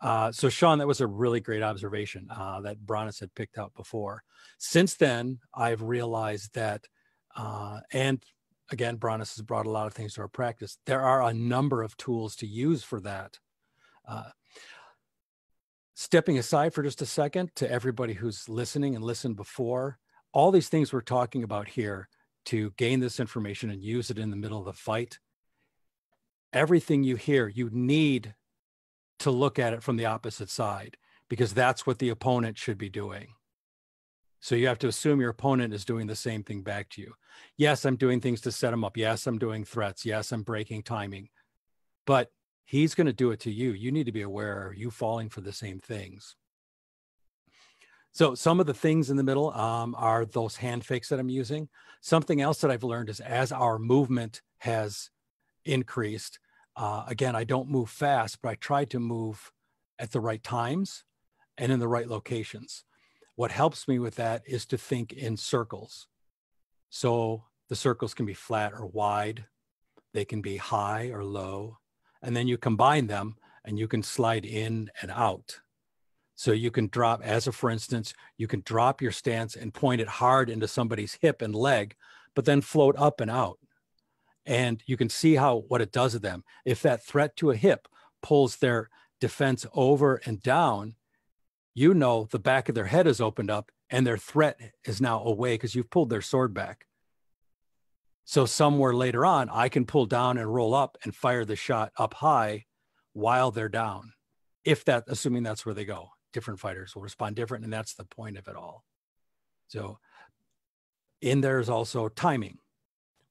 [0.00, 3.74] Uh, so, Sean, that was a really great observation uh, that Bronis had picked out
[3.74, 4.22] before.
[4.58, 6.84] Since then, I've realized that,
[7.36, 8.22] uh, and
[8.70, 10.78] again, Bronis has brought a lot of things to our practice.
[10.86, 13.38] There are a number of tools to use for that.
[14.06, 14.30] Uh,
[15.94, 19.98] stepping aside for just a second to everybody who's listening and listened before,
[20.32, 22.08] all these things we're talking about here
[22.48, 25.18] to gain this information and use it in the middle of the fight.
[26.52, 28.34] Everything you hear, you need
[29.18, 30.96] to look at it from the opposite side
[31.28, 33.28] because that's what the opponent should be doing.
[34.40, 37.12] So you have to assume your opponent is doing the same thing back to you.
[37.58, 38.96] Yes, I'm doing things to set him up.
[38.96, 40.06] Yes, I'm doing threats.
[40.06, 41.28] Yes, I'm breaking timing.
[42.06, 42.30] But
[42.64, 43.72] he's going to do it to you.
[43.72, 46.34] You need to be aware are you falling for the same things?
[48.12, 51.28] So some of the things in the middle um, are those hand fakes that I'm
[51.28, 51.68] using.
[52.00, 55.10] Something else that I've learned is as our movement has
[55.64, 56.38] increased,
[56.76, 59.52] uh, again, I don't move fast, but I try to move
[59.98, 61.04] at the right times
[61.56, 62.84] and in the right locations.
[63.34, 66.06] What helps me with that is to think in circles.
[66.90, 69.46] So the circles can be flat or wide,
[70.14, 71.78] they can be high or low,
[72.22, 75.60] and then you combine them and you can slide in and out.
[76.38, 80.00] So you can drop, as a for instance, you can drop your stance and point
[80.00, 81.96] it hard into somebody's hip and leg,
[82.36, 83.58] but then float up and out.
[84.46, 86.44] And you can see how what it does to them.
[86.64, 87.88] If that threat to a hip
[88.22, 88.88] pulls their
[89.20, 90.94] defense over and down,
[91.74, 95.20] you know the back of their head is opened up and their threat is now
[95.24, 96.86] away because you've pulled their sword back.
[98.24, 101.90] So somewhere later on, I can pull down and roll up and fire the shot
[101.96, 102.66] up high
[103.12, 104.12] while they're down.
[104.64, 108.04] If that, assuming that's where they go different fighters will respond different and that's the
[108.04, 108.84] point of it all.
[109.68, 109.98] So
[111.20, 112.58] in there's also timing.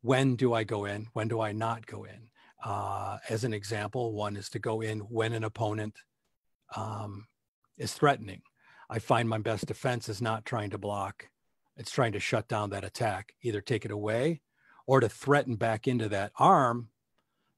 [0.01, 1.07] When do i go in?
[1.13, 2.29] When do i not go in?
[2.63, 5.95] Uh, as an example one is to go in when an opponent
[6.75, 7.27] um,
[7.77, 8.41] is threatening.
[8.89, 11.29] I find my best defense is not trying to block.
[11.75, 14.41] It's trying to shut down that attack either take it away
[14.85, 16.89] or to threaten back into that arm.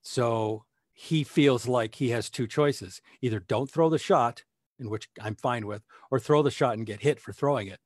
[0.02, 4.44] So he feels like he has two choices either don't throw the shot
[4.80, 7.80] in which I'm fine with, or throw the shot and get hit for throwing it.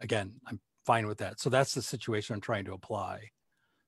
[0.00, 1.40] Again, I'm fine with that.
[1.40, 3.30] So that's the situation I'm trying to apply.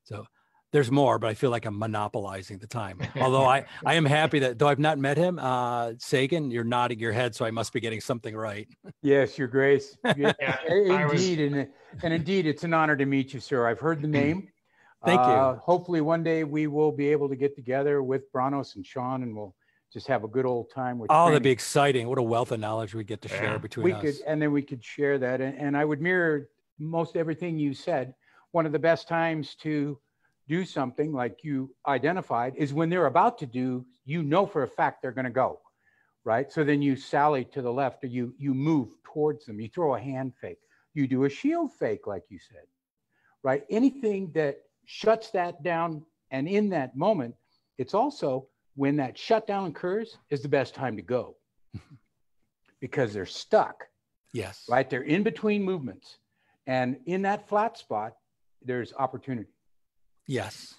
[0.05, 0.27] So
[0.73, 2.99] there's more, but I feel like I'm monopolizing the time.
[3.21, 6.99] Although I, I am happy that though I've not met him, uh, Sagan, you're nodding
[6.99, 8.67] your head, so I must be getting something right.
[9.03, 9.97] Yes, Your Grace.
[10.17, 10.33] yeah,
[10.67, 11.29] indeed, was...
[11.29, 11.69] and,
[12.03, 13.69] and indeed, it's an honor to meet you, sir.
[13.69, 14.49] I've heard the name.
[15.05, 15.27] Thank you.
[15.27, 19.23] Uh, hopefully, one day we will be able to get together with Bronis and Sean,
[19.23, 19.55] and we'll
[19.93, 21.11] just have a good old time with.
[21.11, 21.33] Oh, training.
[21.33, 22.09] that'd be exciting!
[22.09, 23.59] What a wealth of knowledge we get to share yeah.
[23.59, 24.03] between we us.
[24.03, 27.75] Could, and then we could share that, and, and I would mirror most everything you
[27.75, 28.15] said.
[28.53, 29.99] One of the best times to
[30.49, 33.85] do something like you identified is when they're about to do.
[34.05, 35.61] You know for a fact they're going to go,
[36.25, 36.51] right?
[36.51, 39.61] So then you sally to the left, or you you move towards them.
[39.61, 40.59] You throw a hand fake.
[40.95, 42.65] You do a shield fake, like you said,
[43.43, 43.65] right?
[43.71, 47.35] Anything that shuts that down, and in that moment,
[47.79, 51.37] it's also when that shutdown occurs is the best time to go
[52.81, 53.85] because they're stuck.
[54.33, 54.65] Yes.
[54.69, 54.89] Right?
[54.89, 56.19] They're in between movements.
[56.67, 58.15] And in that flat spot,
[58.65, 59.51] there's opportunity.
[60.27, 60.75] Yes.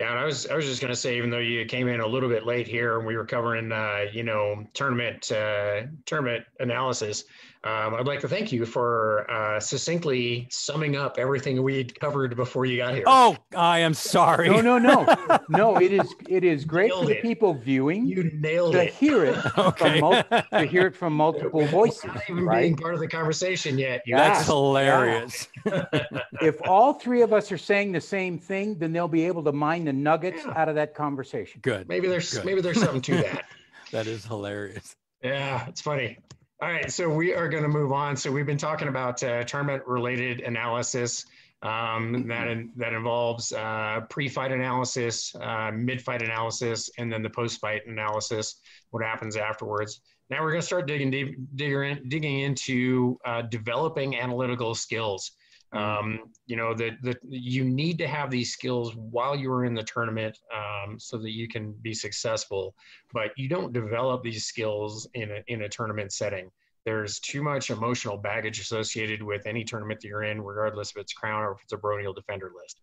[0.00, 2.06] Yeah, and I was I was just gonna say, even though you came in a
[2.06, 7.24] little bit late here, and we were covering, uh, you know, tournament uh, tournament analysis,
[7.64, 12.66] um, I'd like to thank you for uh, succinctly summing up everything we'd covered before
[12.66, 13.02] you got here.
[13.04, 14.48] Oh, I am sorry.
[14.48, 15.16] No, no, no,
[15.48, 15.76] no.
[15.76, 17.22] It is it is great nailed for the it.
[17.22, 18.06] people viewing.
[18.06, 18.92] You nailed to it.
[18.94, 19.98] hear it okay.
[19.98, 22.04] from mul- to hear it from multiple voices.
[22.04, 22.62] Not even right?
[22.62, 24.02] being part of the conversation yet.
[24.06, 25.48] You That's hilarious.
[25.66, 25.84] Yeah.
[26.40, 29.52] if all three of us are saying the same thing, then they'll be able to
[29.52, 30.52] mine the nuggets Yeah.
[30.54, 31.60] out of that conversation.
[31.62, 31.88] Good.
[31.88, 32.44] Maybe there's Good.
[32.44, 33.44] maybe there's something to that.
[33.90, 34.94] That is hilarious.
[35.22, 36.18] Yeah, it's funny.
[36.60, 38.16] All right, so we are going to move on.
[38.18, 41.24] So we've been talking about uh, tournament-related analysis
[41.62, 47.86] um, that in, that involves uh, pre-fight analysis, uh, mid-fight analysis, and then the post-fight
[47.86, 48.60] analysis.
[48.90, 50.02] What happens afterwards?
[50.28, 55.32] Now we're going to start digging deep, digging, digging into uh, developing analytical skills.
[55.72, 59.82] Um, you know that that you need to have these skills while you're in the
[59.82, 62.74] tournament um, so that you can be successful
[63.12, 66.50] but you don't develop these skills in a, in a tournament setting.
[66.84, 71.12] There's too much emotional baggage associated with any tournament that you're in, regardless if it's
[71.12, 72.80] crown or if it's a Baronial defender list.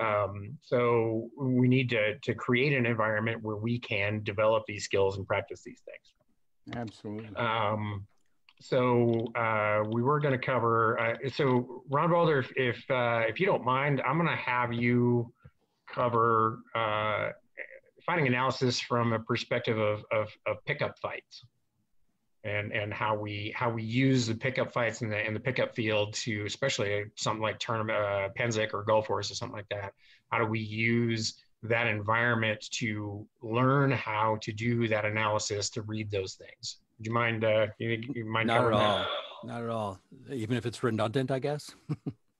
[0.00, 5.18] Um, so we need to, to create an environment where we can develop these skills
[5.18, 6.76] and practice these things.
[6.78, 7.36] Absolutely.
[7.36, 8.06] Um,
[8.62, 10.98] so uh, we were going to cover.
[10.98, 15.32] Uh, so Ronvalder, if if, uh, if you don't mind, I'm going to have you
[15.88, 17.30] cover uh,
[18.06, 21.44] finding analysis from a perspective of, of, of pickup fights,
[22.44, 25.74] and and how we how we use the pickup fights in the in the pickup
[25.74, 29.92] field to especially something like tournament uh, Pennsic or Gulf Wars or something like that.
[30.30, 36.10] How do we use that environment to learn how to do that analysis to read
[36.10, 36.78] those things?
[37.02, 37.44] Would you mind?
[37.44, 39.04] Uh, you, you mind Not at all.
[39.42, 39.98] Not at all.
[40.30, 41.74] Even if it's redundant, I guess.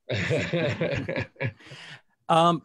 [2.29, 2.63] Um,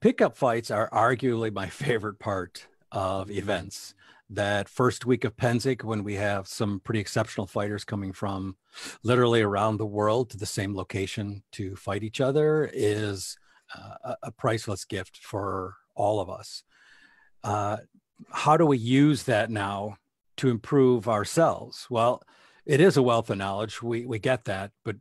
[0.00, 3.94] pickup fights are arguably my favorite part of events.
[4.28, 8.56] That first week of Pennsic, when we have some pretty exceptional fighters coming from
[9.04, 13.38] literally around the world to the same location to fight each other, is
[13.78, 16.64] uh, a priceless gift for all of us.
[17.44, 17.76] Uh,
[18.32, 19.96] how do we use that now
[20.38, 21.86] to improve ourselves?
[21.90, 22.22] Well,
[22.64, 23.82] it is a wealth of knowledge.
[23.82, 24.96] We we get that, but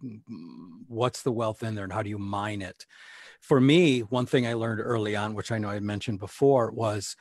[0.87, 2.85] what's the wealth in there, and how do you mine it?
[3.39, 7.15] For me, one thing I learned early on, which I know I mentioned before, was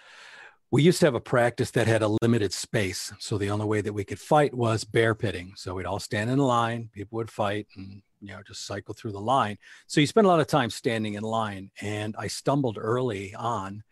[0.70, 3.12] we used to have a practice that had a limited space.
[3.18, 5.52] So the only way that we could fight was bear pitting.
[5.56, 8.94] So we'd all stand in a line, people would fight, and you know just cycle
[8.94, 9.58] through the line.
[9.86, 13.82] So you spend a lot of time standing in line, and I stumbled early on.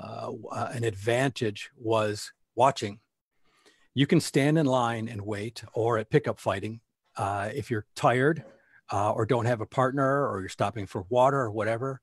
[0.00, 2.98] Uh, uh, an advantage was watching
[3.94, 6.80] you can stand in line and wait or at pickup fighting
[7.16, 8.44] uh, if you're tired
[8.92, 12.00] uh, or don't have a partner or you're stopping for water or whatever.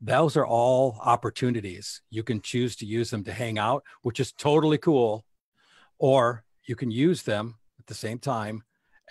[0.00, 2.02] Those are all opportunities.
[2.10, 5.24] You can choose to use them to hang out which is totally cool
[5.98, 8.62] or you can use them at the same time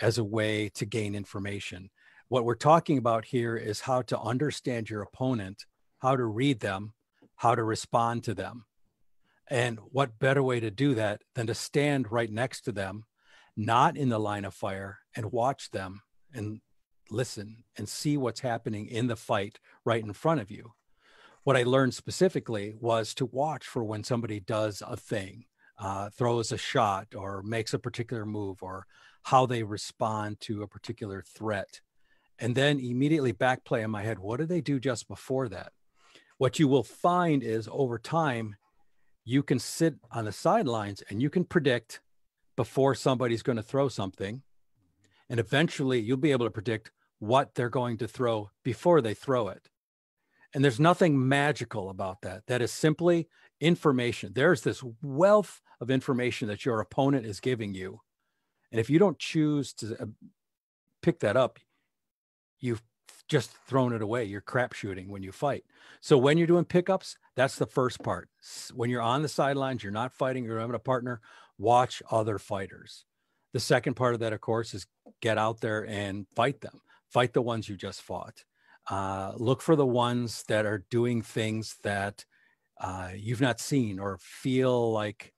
[0.01, 1.89] as a way to gain information.
[2.27, 5.65] What we're talking about here is how to understand your opponent
[5.99, 6.93] how to read them
[7.35, 8.65] how to respond to them
[9.49, 13.05] and what better way to do that than to stand right next to them,
[13.55, 16.01] not in the line of fire, and watch them
[16.33, 16.61] and
[17.09, 20.73] listen and see what's happening in the fight right in front of you.
[21.43, 25.45] What I learned specifically was to watch for when somebody does a thing,
[25.79, 28.85] uh, throws a shot, or makes a particular move, or
[29.23, 31.79] how they respond to a particular threat.
[32.39, 35.71] And then immediately backplay in my head, what did they do just before that?
[36.37, 38.57] What you will find is over time,
[39.27, 41.99] you can sit on the sidelines and you can predict
[42.55, 44.41] before somebody's going to throw something.
[45.29, 49.49] And eventually you'll be able to predict what they're going to throw before they throw
[49.49, 49.67] it.
[50.53, 52.47] And there's nothing magical about that.
[52.47, 53.27] That is simply
[53.59, 54.31] information.
[54.33, 57.99] There's this wealth of information that your opponent is giving you.
[58.71, 60.05] And if you don't choose to uh,
[61.01, 61.59] pick that up,
[62.61, 62.81] you've
[63.27, 64.23] just throwing it away.
[64.23, 65.65] You're crap shooting when you fight.
[66.01, 68.29] So when you're doing pickups, that's the first part.
[68.73, 71.21] When you're on the sidelines, you're not fighting, you're having a partner,
[71.57, 73.05] watch other fighters.
[73.53, 74.87] The second part of that, of course, is
[75.21, 76.81] get out there and fight them.
[77.09, 78.43] Fight the ones you just fought.
[78.89, 82.25] Uh, look for the ones that are doing things that
[82.79, 85.33] uh, you've not seen or feel like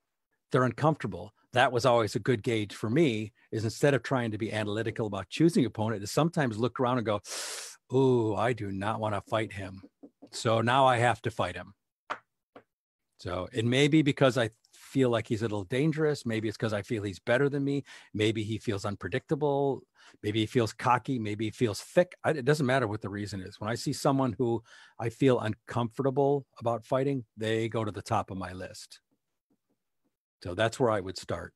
[0.52, 1.34] they're uncomfortable.
[1.54, 3.34] That was always a good gauge for me.
[3.52, 7.06] Is instead of trying to be analytical about choosing opponent, is sometimes look around and
[7.06, 7.22] go,
[7.94, 9.84] "Ooh, I do not want to fight him."
[10.32, 11.74] So now I have to fight him.
[13.18, 16.26] So it may be because I feel like he's a little dangerous.
[16.26, 17.84] Maybe it's because I feel he's better than me.
[18.14, 19.84] Maybe he feels unpredictable.
[20.24, 21.20] Maybe he feels cocky.
[21.20, 22.16] Maybe he feels thick.
[22.24, 23.60] I, it doesn't matter what the reason is.
[23.60, 24.64] When I see someone who
[25.00, 29.02] I feel uncomfortable about fighting, they go to the top of my list.
[30.42, 31.54] So that's where I would start.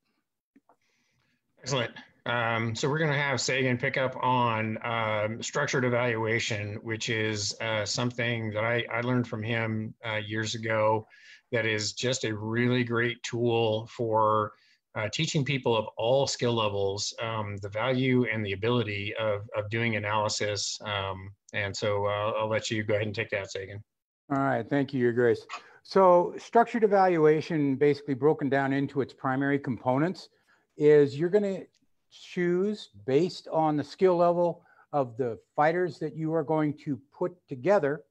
[1.62, 1.94] Excellent.
[2.26, 7.54] Um, so we're going to have Sagan pick up on um, structured evaluation, which is
[7.60, 11.06] uh, something that I, I learned from him uh, years ago.
[11.52, 14.54] That is just a really great tool for
[14.96, 19.70] uh, teaching people of all skill levels um, the value and the ability of, of
[19.70, 20.80] doing analysis.
[20.86, 23.84] Um, and so uh, I'll let you go ahead and take that, Sagan.
[24.32, 25.46] All right, thank you, Your Grace.
[25.84, 30.30] So structured evaluation, basically broken down into its primary components,
[30.78, 31.66] is you're going to
[32.14, 37.36] choose based on the skill level of the fighters that you are going to put
[37.48, 38.04] together.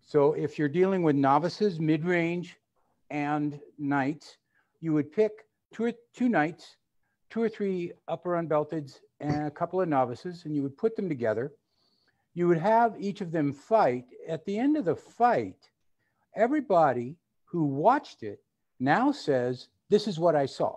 [0.00, 2.56] So if you're dealing with novices, mid-range,
[3.10, 4.38] and knights,
[4.80, 6.76] you would pick two or two knights,
[7.30, 11.08] two or three upper unbelteds, and a couple of novices, and you would put them
[11.08, 11.52] together.
[12.34, 14.06] You would have each of them fight.
[14.26, 15.70] At the end of the fight,
[16.34, 18.42] everybody who watched it
[18.80, 20.76] now says, This is what I saw.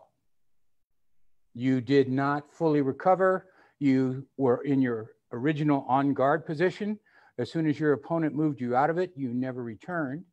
[1.55, 3.47] You did not fully recover.
[3.79, 6.99] You were in your original on guard position.
[7.37, 10.25] As soon as your opponent moved you out of it, you never returned.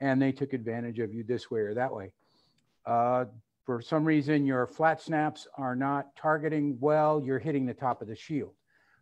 [0.00, 2.12] And they took advantage of you this way or that way.
[2.86, 3.26] Uh,
[3.64, 8.08] for some reason, your flat snaps are not targeting well, you're hitting the top of
[8.08, 8.54] the shield.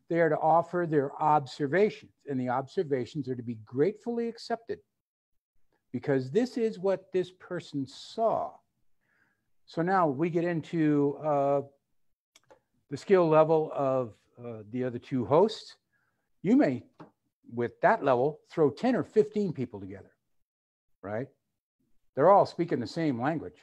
[0.08, 4.80] They are to offer their observations, and the observations are to be gratefully accepted
[5.92, 8.52] because this is what this person saw.
[9.70, 11.60] So now we get into uh,
[12.90, 15.76] the skill level of uh, the other two hosts.
[16.42, 16.82] You may,
[17.54, 20.10] with that level, throw 10 or 15 people together,
[21.02, 21.28] right?
[22.16, 23.58] They're all speaking the same language,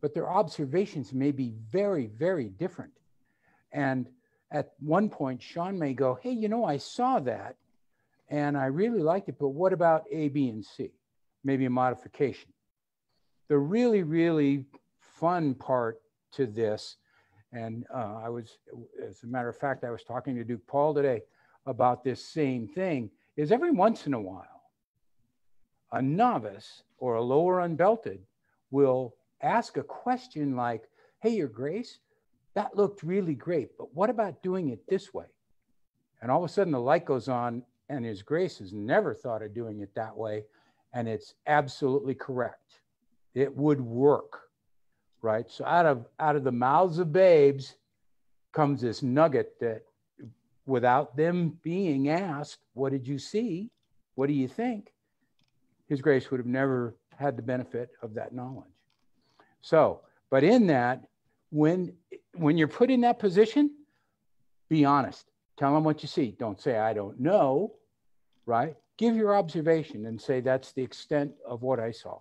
[0.00, 2.92] but their observations may be very, very different.
[3.72, 4.06] And
[4.52, 7.56] at one point, Sean may go, Hey, you know, I saw that
[8.28, 10.92] and I really liked it, but what about A, B, and C?
[11.42, 12.52] maybe a modification.
[13.48, 14.66] The really, really
[15.14, 16.00] fun part
[16.32, 16.96] to this,
[17.52, 18.58] and uh, I was,
[19.06, 21.22] as a matter of fact, I was talking to Duke Paul today
[21.66, 24.70] about this same thing, is every once in a while,
[25.92, 28.18] a novice or a lower unbelted
[28.70, 30.88] will ask a question like,
[31.20, 32.00] Hey, Your Grace,
[32.54, 35.26] that looked really great, but what about doing it this way?
[36.20, 39.42] And all of a sudden the light goes on, and His Grace has never thought
[39.42, 40.44] of doing it that way
[40.94, 42.80] and it's absolutely correct.
[43.34, 44.42] It would work,
[45.24, 45.50] right?
[45.50, 47.76] So out of out of the mouths of babes
[48.52, 49.82] comes this nugget that
[50.66, 53.70] without them being asked, what did you see?
[54.14, 54.92] What do you think?
[55.88, 58.70] His grace would have never had the benefit of that knowledge.
[59.60, 61.08] So, but in that,
[61.50, 61.94] when
[62.34, 63.70] when you're put in that position,
[64.68, 65.30] be honest.
[65.56, 66.36] Tell them what you see.
[66.38, 67.74] Don't say, I don't know,
[68.44, 68.74] right?
[68.96, 72.18] give your observation and say that's the extent of what I saw.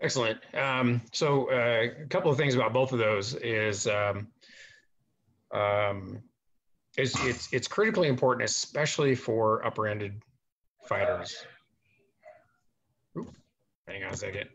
[0.00, 0.38] Excellent.
[0.54, 4.28] Um, so uh, a couple of things about both of those is um,
[5.52, 6.22] um,
[6.96, 10.22] is it's it's critically important, especially for upper-ended
[10.86, 11.44] fighters.
[13.16, 13.28] Ooh,
[13.88, 14.48] hang on a second.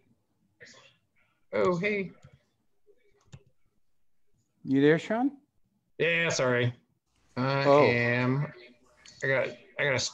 [1.51, 2.12] Oh, hey.
[4.63, 5.32] You there, Sean?
[5.99, 6.73] Yeah, sorry.
[7.36, 7.84] I oh.
[7.84, 8.47] am.
[9.23, 9.47] I got.
[9.77, 10.12] I got to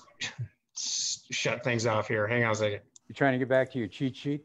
[1.32, 2.28] shut things off here.
[2.28, 2.82] Hang on a second.
[3.08, 4.44] You're trying to get back to your cheat sheet?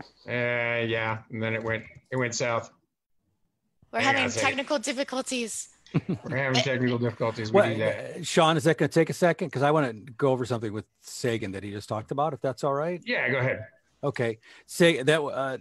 [0.00, 1.18] Uh, yeah.
[1.30, 1.84] And then it went.
[2.10, 2.70] It went south.
[3.92, 5.68] We're Hang having technical difficulties.
[6.24, 7.52] We're having technical difficulties.
[7.52, 9.48] We well, uh, Sean, is that going to take a second?
[9.48, 12.32] Because I want to go over something with Sagan that he just talked about.
[12.32, 13.02] If that's all right.
[13.04, 13.66] Yeah, go ahead.
[14.02, 14.38] Okay.
[14.66, 15.20] Say that.
[15.20, 15.58] Uh,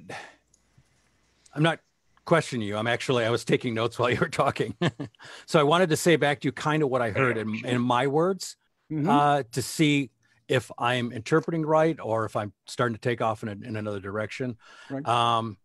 [1.54, 1.80] I'm not
[2.26, 2.78] questioning you.
[2.78, 4.75] I'm actually I was taking notes while you were talking,
[5.46, 7.82] so I wanted to say back to you kind of what I heard in, in
[7.82, 8.56] my words
[8.90, 9.10] mm-hmm.
[9.10, 10.12] uh, to see
[10.52, 14.02] if I'm interpreting right or if I'm starting to take off in, a, in another
[14.02, 14.58] direction.
[14.89, 15.08] Right.
[15.08, 15.58] Um,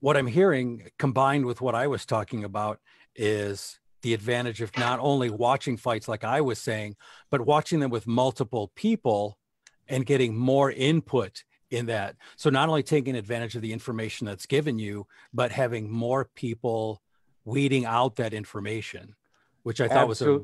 [0.00, 2.80] what I'm hearing combined with what I was talking about
[3.14, 6.96] is the advantage of not only watching fights like I was saying,
[7.30, 9.38] but watching them with multiple people
[9.88, 12.16] and getting more input in that.
[12.36, 17.02] So not only taking advantage of the information that's given you, but having more people
[17.44, 19.14] weeding out that information,
[19.64, 20.40] which I thought Absol- was a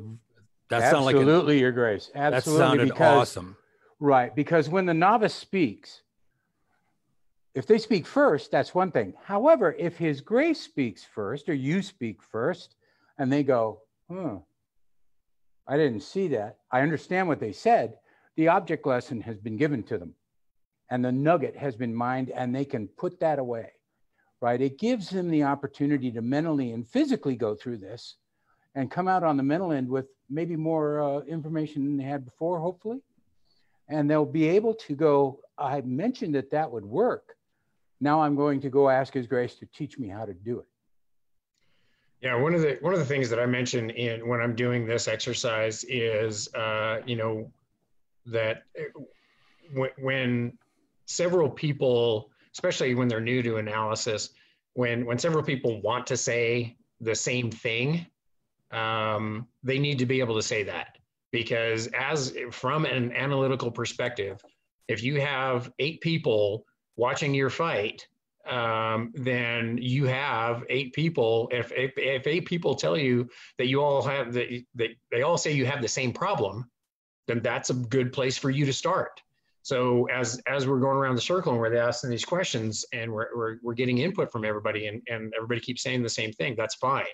[0.71, 2.11] that sounded like absolutely your grace.
[2.14, 3.57] Absolutely, that sounded because, awesome.
[3.99, 6.03] Right, because when the novice speaks,
[7.55, 9.14] if they speak first, that's one thing.
[9.23, 12.77] However, if his grace speaks first, or you speak first,
[13.18, 14.37] and they go, "Hmm,
[15.66, 16.59] I didn't see that.
[16.71, 17.99] I understand what they said."
[18.37, 20.14] The object lesson has been given to them
[20.91, 23.73] and the nugget has been mined and they can put that away,
[24.41, 24.61] right?
[24.61, 28.16] It gives them the opportunity to mentally and physically go through this
[28.75, 32.25] and come out on the mental end with maybe more uh, information than they had
[32.25, 33.01] before, hopefully.
[33.89, 37.37] And they'll be able to go, I mentioned that that would work.
[38.01, 40.66] Now I'm going to go ask His Grace to teach me how to do it.
[42.23, 44.87] Yeah, one of the one of the things that I mentioned in when I'm doing
[44.87, 47.51] this exercise is, uh, you know,
[48.27, 49.01] that uh,
[49.73, 50.59] when, when
[51.07, 54.31] several people, especially when they're new to analysis,
[54.75, 58.07] when when several people want to say the same thing,
[58.71, 60.97] um, they need to be able to say that.
[61.33, 64.43] because as from an analytical perspective,
[64.89, 66.64] if you have eight people
[66.97, 68.07] watching your fight,
[68.49, 71.49] um, then you have eight people.
[71.53, 75.39] If, if, if eight people tell you that you all have that they, they all
[75.39, 76.68] say you have the same problem,
[77.29, 79.21] then that's a good place for you to start.
[79.62, 83.29] So as as we're going around the circle and we're asking these questions and we're,
[83.37, 86.75] we're, we're getting input from everybody and, and everybody keeps saying the same thing, that's
[86.77, 87.05] fine.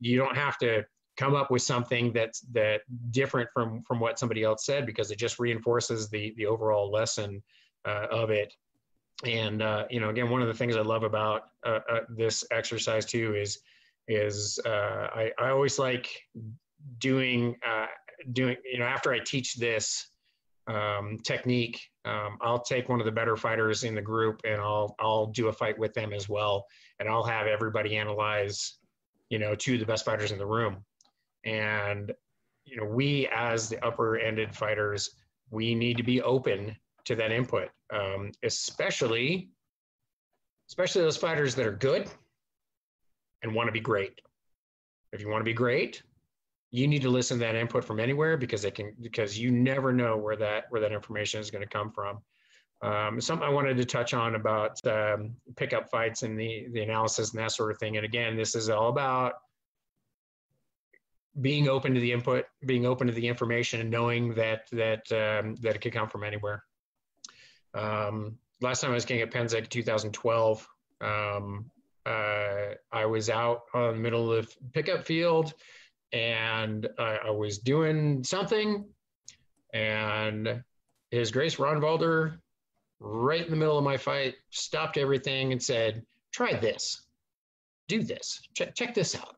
[0.00, 0.84] You don't have to
[1.18, 5.18] come up with something that's that different from from what somebody else said because it
[5.18, 7.42] just reinforces the the overall lesson
[7.84, 8.54] uh, of it.
[9.26, 12.44] And uh, you know again one of the things i love about uh, uh this
[12.52, 13.58] exercise too is
[14.06, 16.08] is uh, I, I always like
[16.98, 17.86] doing uh,
[18.32, 20.08] doing you know after i teach this
[20.68, 24.94] um, technique um, i'll take one of the better fighters in the group and i'll
[25.00, 26.64] i'll do a fight with them as well.
[27.00, 28.78] And i'll have everybody analyze
[29.30, 30.84] you know two of the best fighters in the room
[31.44, 32.12] and
[32.64, 35.10] you know, we as the upper ended fighters,
[35.50, 36.76] we need to be open
[37.06, 39.50] to that input, um, especially
[40.68, 42.06] especially those fighters that are good
[43.42, 44.20] and want to be great.
[45.12, 46.02] If you want to be great,
[46.70, 49.92] you need to listen to that input from anywhere because it can because you never
[49.92, 52.18] know where that where that information is going to come from.
[52.82, 57.30] Um, something I wanted to touch on about um, pickup fights and the the analysis
[57.30, 57.96] and that sort of thing.
[57.96, 59.34] And again, this is all about
[61.40, 65.54] being open to the input, being open to the information, and knowing that that um,
[65.56, 66.64] that it could come from anywhere.
[67.74, 70.68] Um, last time I was getting at Pennsic 2012,
[71.00, 71.70] um,
[72.06, 75.54] uh, I was out on the middle of the pickup field,
[76.12, 78.84] and I, I was doing something,
[79.72, 80.62] and
[81.10, 82.38] His Grace Ronvalder,
[83.00, 87.02] right in the middle of my fight, stopped everything and said, "Try this,
[87.86, 89.36] do this, check check this out."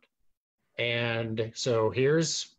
[0.81, 2.55] And so here's,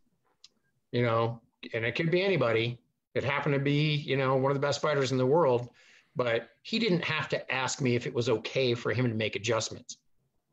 [0.92, 1.40] you know,
[1.74, 2.78] and it could be anybody.
[3.16, 5.70] It happened to be, you know, one of the best fighters in the world,
[6.14, 9.34] but he didn't have to ask me if it was okay for him to make
[9.34, 9.96] adjustments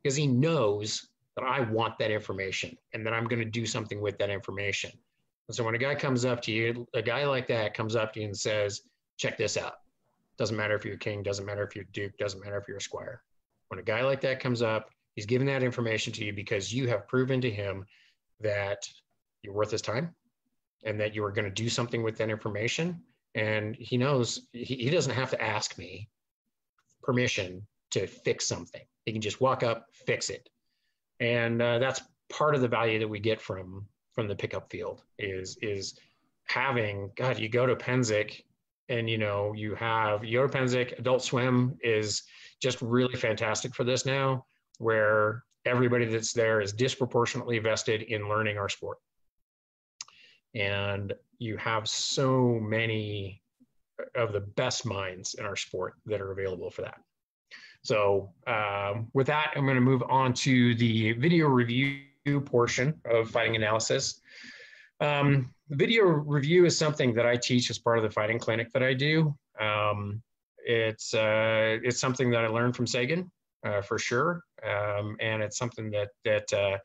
[0.02, 1.06] because he knows
[1.36, 4.90] that I want that information and that I'm going to do something with that information.
[5.46, 8.12] And so when a guy comes up to you, a guy like that comes up
[8.14, 8.82] to you and says,
[9.16, 9.74] check this out.
[10.38, 12.66] Doesn't matter if you're a king, doesn't matter if you're a duke, doesn't matter if
[12.66, 13.22] you're a squire.
[13.68, 16.88] When a guy like that comes up He's giving that information to you because you
[16.88, 17.84] have proven to him
[18.40, 18.88] that
[19.42, 20.14] you're worth his time
[20.84, 23.02] and that you are going to do something with that information.
[23.34, 26.08] And he knows he, he doesn't have to ask me
[27.02, 28.82] permission to fix something.
[29.04, 30.48] He can just walk up, fix it.
[31.18, 35.02] And uh, that's part of the value that we get from from the pickup field
[35.18, 35.98] is is
[36.46, 37.38] having God.
[37.38, 38.42] You go to Pennsic,
[38.88, 40.98] and you know you have your Pennsic.
[40.98, 42.22] Adult Swim is
[42.60, 44.44] just really fantastic for this now
[44.80, 48.96] where everybody that's there is disproportionately vested in learning our sport.
[50.54, 53.42] And you have so many
[54.14, 56.98] of the best minds in our sport that are available for that.
[57.82, 62.00] So um, with that, I'm going to move on to the video review
[62.46, 64.20] portion of fighting analysis.
[65.00, 68.82] Um, video review is something that I teach as part of the fighting clinic that
[68.82, 69.34] I do.
[69.60, 70.22] Um,
[70.64, 73.30] it's uh, it's something that I learned from Sagan
[73.64, 74.42] uh, for sure.
[74.64, 76.78] Um, and it's something that that uh,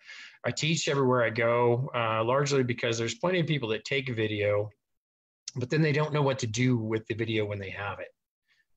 [0.46, 4.70] I teach everywhere I go, uh, largely because there's plenty of people that take video,
[5.56, 8.14] but then they don't know what to do with the video when they have it.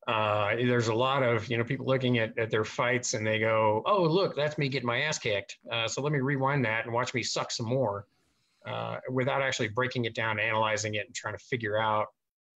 [0.08, 3.38] Uh, there's a lot of you know people looking at, at their fights and they
[3.38, 5.58] go, oh look, that's me getting my ass kicked.
[5.70, 8.06] Uh, so let me rewind that and watch me suck some more,
[8.66, 12.06] uh, without actually breaking it down, analyzing it, and trying to figure out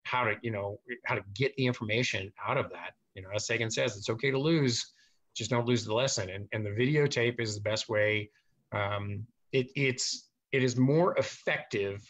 [0.03, 2.93] how to you know how to get the information out of that.
[3.13, 4.93] You know, as Sagan says, it's okay to lose
[5.35, 6.29] just don't lose the lesson.
[6.29, 8.29] And, and the videotape is the best way.
[8.71, 12.01] Um, it, it's it is more effective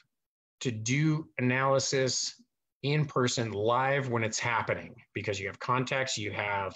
[0.61, 2.41] to do analysis
[2.83, 6.75] in person live when it's happening because you have context you have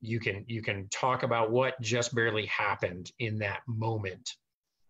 [0.00, 4.36] you can you can talk about what just barely happened in that moment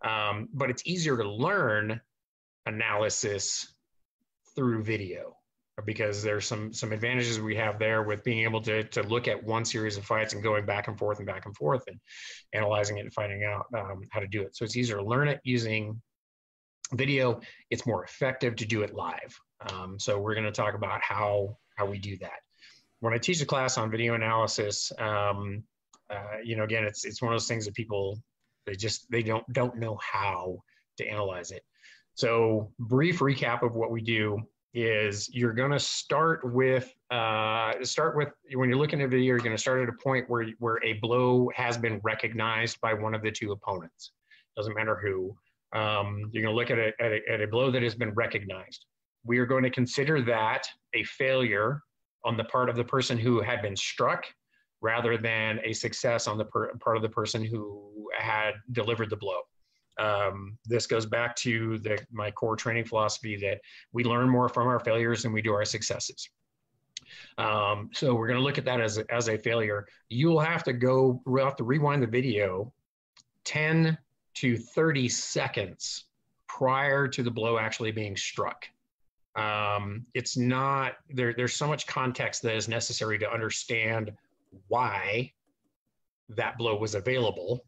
[0.05, 2.01] um, but it's easier to learn
[2.67, 3.75] analysis
[4.55, 5.37] through video
[5.85, 9.43] because there's some some advantages we have there with being able to to look at
[9.43, 11.99] one series of fights and going back and forth and back and forth and
[12.53, 14.55] analyzing it and finding out um, how to do it.
[14.55, 16.01] So it's easier to learn it using
[16.93, 17.41] video.
[17.71, 19.39] It's more effective to do it live.
[19.71, 22.41] Um, so we're going to talk about how how we do that.
[23.01, 25.65] When I teach a class on video analysis, um,
[26.11, 28.21] uh, you know, again, it's it's one of those things that people
[28.67, 30.59] they just they don't don't know how
[30.99, 31.63] to analyze it.
[32.15, 34.43] So brief recap of what we do
[34.75, 39.27] is you're going to start with uh, start with when you're looking at a video
[39.29, 42.95] you're going to start at a point where where a blow has been recognized by
[42.95, 44.13] one of the two opponents
[44.57, 45.35] doesn't matter who
[45.75, 48.13] Um, you're going to look at a, at, a, at a blow that has been
[48.13, 48.85] recognized.
[49.25, 51.81] We are going to consider that a failure
[52.25, 54.23] on the part of the person who had been struck
[54.83, 59.17] rather than a success on the per, part of the person who had delivered the
[59.17, 59.41] blow.
[59.99, 63.61] Um, this goes back to the, my core training philosophy that
[63.93, 66.29] we learn more from our failures than we do our successes.
[67.39, 69.87] Um, so we're going to look at that as a, as a failure.
[70.09, 72.73] You'll have to go, we'll have to rewind the video
[73.45, 73.99] 10
[74.35, 76.05] to 30 seconds
[76.49, 78.67] prior to the blow actually being struck.
[79.37, 84.13] Um, it's not, there, there's so much context that is necessary to understand
[84.69, 85.33] why
[86.29, 87.65] that blow was available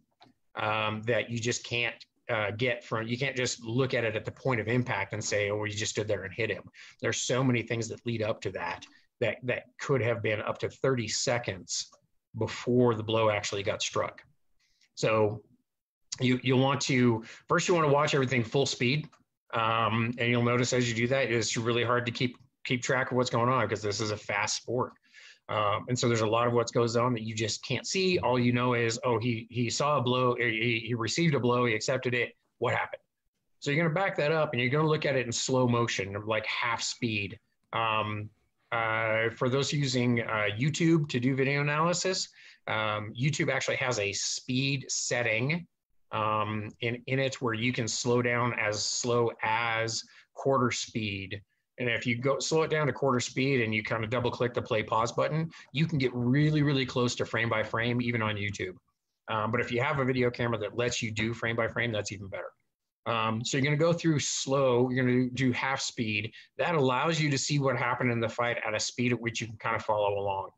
[0.57, 4.25] um, that you just can't uh, get from you can't just look at it at
[4.25, 6.63] the point of impact and say oh you just stood there and hit him.
[7.01, 8.87] There's so many things that lead up to that
[9.21, 11.91] that that could have been up to 30 seconds
[12.39, 14.23] before the blow actually got struck.
[14.95, 15.43] So
[16.21, 19.09] you you'll want to first you want to watch everything full speed
[19.53, 23.11] um, and you'll notice as you do that it's really hard to keep keep track
[23.11, 24.93] of what's going on because this is a fast sport
[25.49, 28.19] um, and so there's a lot of what goes on that you just can't see.
[28.19, 31.67] All you know is, oh, he he saw a blow, he, he received a blow,
[31.67, 32.33] he accepted it.
[32.59, 33.03] What happened?
[33.61, 35.33] So you're going to back that up and you're going to look at it in
[35.33, 37.39] slow motion, like half speed.
[37.73, 38.29] Um,
[38.73, 42.29] uh, for those using uh, YouTube to do video analysis,
[42.67, 45.67] um, YouTube actually has a speed setting
[46.13, 50.03] um, in, in it where you can slow down as slow as
[50.35, 51.41] quarter speed
[51.79, 54.31] and if you go slow it down to quarter speed and you kind of double
[54.31, 58.01] click the play pause button, you can get really, really close to frame by frame,
[58.01, 58.77] even on YouTube.
[59.29, 61.91] Um, but if you have a video camera that lets you do frame by frame,
[61.91, 62.51] that's even better.
[63.07, 66.33] Um, so you're going to go through slow, you're going to do half speed.
[66.59, 69.41] That allows you to see what happened in the fight at a speed at which
[69.41, 70.51] you can kind of follow along.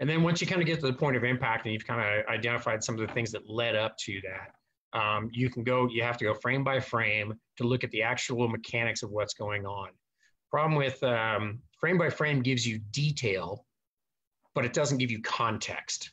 [0.00, 2.00] And then once you kind of get to the point of impact and you've kind
[2.00, 5.88] of identified some of the things that led up to that, um, you can go,
[5.88, 9.34] you have to go frame by frame to look at the actual mechanics of what's
[9.34, 9.90] going on.
[10.50, 13.64] Problem with um, frame by frame gives you detail,
[14.54, 16.12] but it doesn't give you context.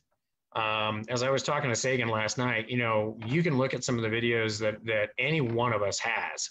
[0.56, 3.84] Um, as I was talking to Sagan last night, you know, you can look at
[3.84, 6.50] some of the videos that that any one of us has,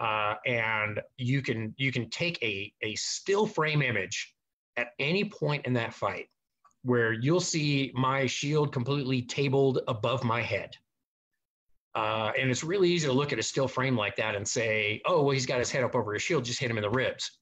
[0.00, 4.34] uh, and you can you can take a a still frame image
[4.76, 6.28] at any point in that fight
[6.82, 10.76] where you'll see my shield completely tabled above my head
[11.94, 15.00] uh, and it's really easy to look at a still frame like that and say,
[15.04, 16.90] oh, well, he's got his head up over his shield, just hit him in the
[16.90, 17.38] ribs.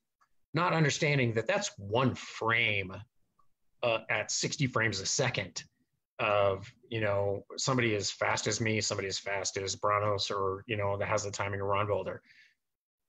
[0.55, 2.93] Not understanding that that's one frame
[3.83, 5.63] uh, at 60 frames a second
[6.19, 10.77] of, you know, somebody as fast as me, somebody as fast as Branos or, you
[10.77, 12.19] know, that has the timing of Ronvalder.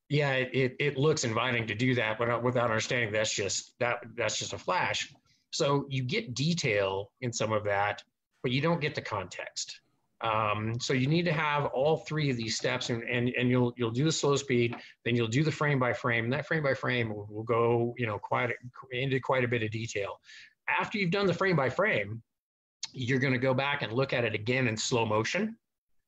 [0.09, 4.03] Yeah, it, it, it looks inviting to do that, but without understanding that's just that
[4.15, 5.11] that's just a flash.
[5.51, 8.03] So you get detail in some of that,
[8.43, 9.79] but you don't get the context.
[10.23, 13.73] Um, so you need to have all three of these steps and, and, and you'll,
[13.75, 16.63] you'll do the slow speed, then you'll do the frame by frame and that frame
[16.63, 18.51] by frame will, will go, you know, quite
[18.91, 20.19] into quite a bit of detail.
[20.67, 22.21] After you've done the frame by frame,
[22.93, 25.57] you're going to go back and look at it again in slow motion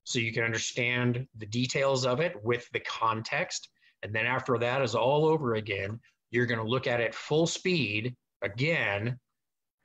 [0.03, 3.69] so you can understand the details of it with the context.
[4.03, 5.99] And then after that is all over again,
[6.29, 9.17] you're going to look at it full speed again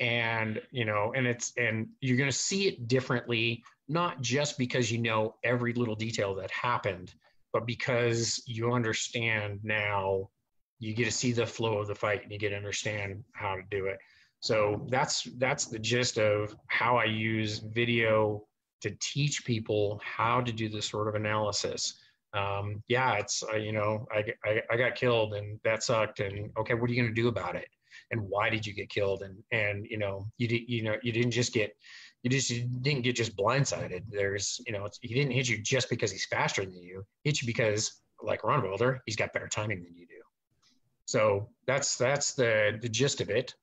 [0.00, 4.92] and you know and it's and you're going to see it differently not just because
[4.92, 7.14] you know every little detail that happened,
[7.52, 10.28] but because you understand now,
[10.78, 13.56] you get to see the flow of the fight and you get to understand how
[13.56, 13.98] to do it.
[14.40, 18.46] So that's that's the gist of how I use video
[18.82, 21.98] to teach people how to do this sort of analysis.
[22.34, 26.50] Um, yeah, it's uh, you know I, I, I got killed and that sucked and
[26.58, 27.68] okay, what are you going to do about it?
[28.10, 29.22] And why did you get killed?
[29.22, 31.74] And and you know you did you know you didn't just get
[32.22, 34.02] you just you didn't get just blindsided.
[34.10, 37.04] There's, you know, he didn't hit you just because he's faster than you.
[37.22, 40.14] He hit you because, like Ronvalder, he's got better timing than you do.
[41.04, 43.54] So that's that's the the gist of it.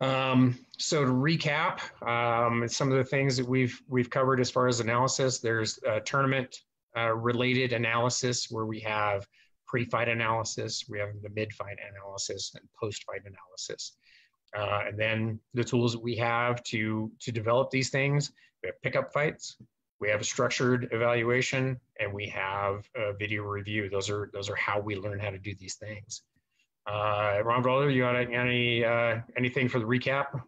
[0.00, 4.68] Um, so to recap, um, some of the things that we've we've covered as far
[4.68, 5.38] as analysis.
[5.38, 6.56] There's tournament
[6.96, 9.26] uh, related analysis where we have
[9.66, 13.96] pre-fight analysis, we have the mid-fight analysis, and post-fight analysis.
[14.56, 18.32] Uh, and then the tools that we have to to develop these things,
[18.62, 19.56] we have pickup fights,
[20.00, 23.88] we have a structured evaluation, and we have a video review.
[23.88, 26.22] Those are those are how we learn how to do these things.
[26.86, 30.42] Uh, Ronvalder, you got any uh, anything for the recap?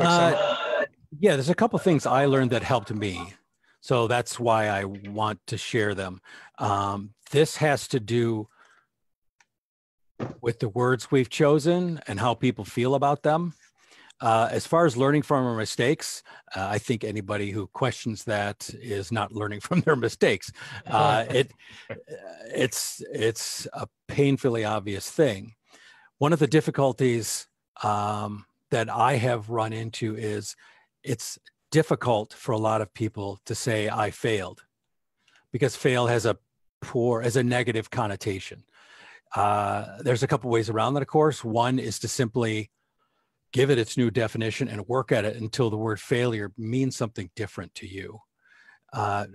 [0.00, 0.84] Uh,
[1.18, 3.34] yeah, there's a couple things I learned that helped me.
[3.80, 6.20] So that's why I want to share them.
[6.58, 8.48] Um, this has to do
[10.40, 13.54] with the words we've chosen and how people feel about them.
[14.20, 16.24] Uh, as far as learning from our mistakes,
[16.56, 20.50] uh, I think anybody who questions that is not learning from their mistakes.
[20.86, 21.52] Uh, it,
[22.54, 25.54] it's it's a painfully obvious thing.
[26.18, 27.46] One of the difficulties
[27.84, 30.56] um, that I have run into is
[31.04, 31.38] it's
[31.70, 34.62] difficult for a lot of people to say I failed
[35.52, 36.38] because fail has a
[36.80, 38.64] poor as a negative connotation.
[39.34, 41.44] Uh, there's a couple ways around that, of course.
[41.44, 42.70] One is to simply
[43.52, 47.30] give it its new definition and work at it until the word failure means something
[47.34, 48.20] different to you.
[48.92, 49.26] Uh,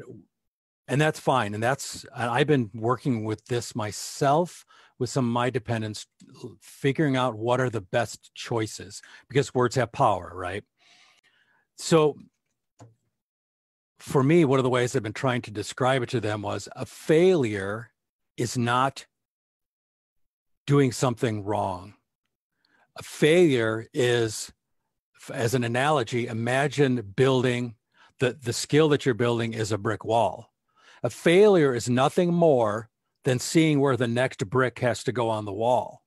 [0.87, 1.53] and that's fine.
[1.53, 4.65] And that's, I've been working with this myself
[4.99, 6.05] with some of my dependents,
[6.61, 10.63] figuring out what are the best choices because words have power, right?
[11.77, 12.15] So
[13.99, 16.67] for me, one of the ways I've been trying to describe it to them was
[16.75, 17.91] a failure
[18.37, 19.05] is not
[20.65, 21.93] doing something wrong.
[22.97, 24.51] A failure is,
[25.33, 27.75] as an analogy, imagine building
[28.19, 30.51] the, the skill that you're building is a brick wall.
[31.01, 32.89] A failure is nothing more
[33.23, 36.03] than seeing where the next brick has to go on the wall.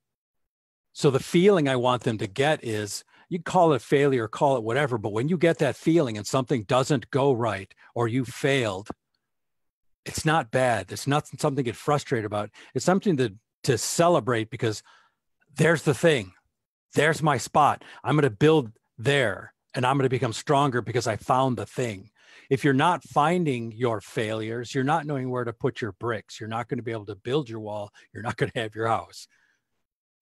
[0.93, 4.63] So the feeling I want them to get is you call it failure, call it
[4.63, 8.89] whatever, but when you get that feeling and something doesn't go right or you failed,
[10.05, 10.93] it's not bad.
[10.93, 12.51] It's not something to get frustrated about.
[12.75, 13.35] It's something to
[13.67, 14.83] to celebrate because
[15.57, 16.33] there's the thing.
[16.95, 17.85] There's my spot.
[18.03, 21.67] I'm going to build there and I'm going to become stronger because I found the
[21.67, 22.11] thing.
[22.49, 26.41] If you're not finding your failures, you're not knowing where to put your bricks.
[26.41, 27.91] You're not going to be able to build your wall.
[28.13, 29.29] You're not going to have your house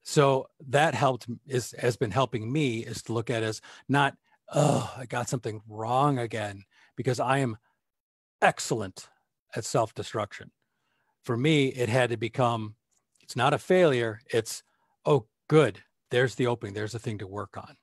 [0.04, 4.14] so that helped is has been helping me is to look at as not
[4.52, 6.62] oh i got something wrong again
[6.94, 7.56] because i am
[8.40, 9.08] excellent
[9.56, 10.50] at self-destruction
[11.24, 12.74] for me it had to become
[13.24, 14.20] it's not a failure.
[14.30, 14.62] It's
[15.06, 15.82] oh good.
[16.10, 16.74] There's the opening.
[16.74, 17.76] There's a thing to work on.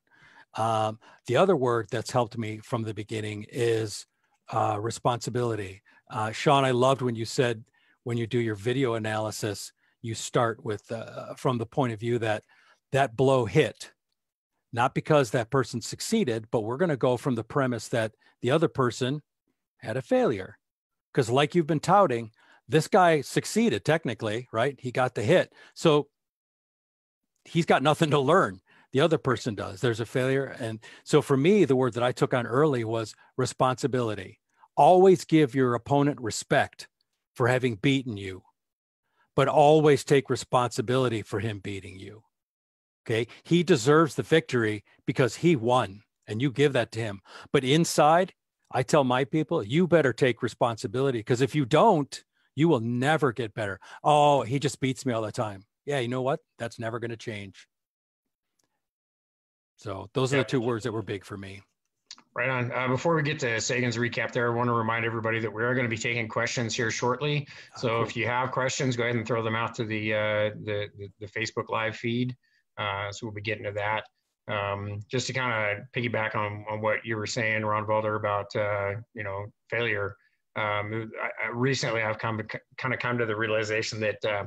[0.53, 4.05] Um, the other word that's helped me from the beginning is
[4.51, 5.81] uh, responsibility.
[6.09, 7.63] Uh, sean i loved when you said
[8.03, 9.71] when you do your video analysis
[10.01, 12.43] you start with uh, from the point of view that
[12.91, 13.91] that blow hit.
[14.73, 18.11] Not because that person succeeded but we're going to go from the premise that
[18.41, 19.21] the other person
[19.77, 20.57] had a failure.
[21.11, 22.31] Because like you've been touting
[22.67, 26.07] this guy succeeded technically right he got the hit so
[27.45, 28.61] he's got nothing to learn
[28.93, 32.11] the other person does there's a failure and so for me the word that i
[32.11, 34.39] took on early was responsibility
[34.75, 36.87] always give your opponent respect
[37.35, 38.43] for having beaten you
[39.35, 42.23] but always take responsibility for him beating you.
[43.05, 43.27] Okay.
[43.43, 47.21] He deserves the victory because he won and you give that to him.
[47.51, 48.33] But inside,
[48.71, 52.23] I tell my people, you better take responsibility because if you don't,
[52.55, 53.79] you will never get better.
[54.03, 55.63] Oh, he just beats me all the time.
[55.85, 56.39] Yeah, you know what?
[56.59, 57.67] That's never going to change.
[59.77, 61.61] So those are the two words that were big for me.
[62.33, 62.71] Right on.
[62.71, 65.63] Uh, before we get to Sagan's recap there, I want to remind everybody that we
[65.63, 67.47] are going to be taking questions here shortly.
[67.75, 70.87] So if you have questions, go ahead and throw them out to the, uh, the,
[70.97, 72.35] the, the, Facebook live feed.
[72.77, 74.03] Uh, so we'll be getting to that.
[74.47, 79.01] Um, just to kind of piggyback on, on what you were saying, Ronvalder, about, uh,
[79.13, 80.15] you know, failure.
[80.55, 82.41] Um, I, I recently, I've come
[82.77, 84.45] kind of come to the realization that uh,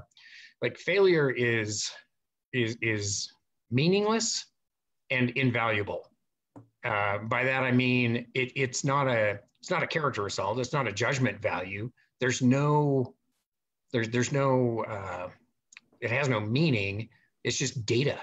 [0.63, 1.91] like failure is,
[2.53, 3.33] is, is
[3.71, 4.47] meaningless
[5.11, 6.11] and invaluable
[6.85, 10.59] uh, by that I mean it, it's not a it's not a character assault.
[10.59, 11.91] It's not a judgment value.
[12.21, 13.15] There's no
[13.93, 15.29] there's there's no uh,
[16.01, 17.09] it has no meaning.
[17.43, 18.19] It's just data,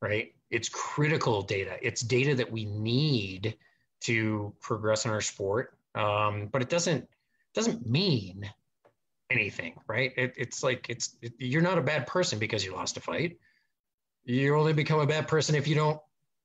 [0.00, 0.32] right?
[0.50, 1.76] It's critical data.
[1.82, 3.56] It's data that we need
[4.02, 5.76] to progress in our sport.
[5.98, 7.08] Um, but it doesn't
[7.54, 8.48] doesn't mean
[9.30, 10.12] anything, right?
[10.16, 13.38] It, it's like it's it, you're not a bad person because you lost a fight.
[14.24, 16.00] You only become a bad person if you don't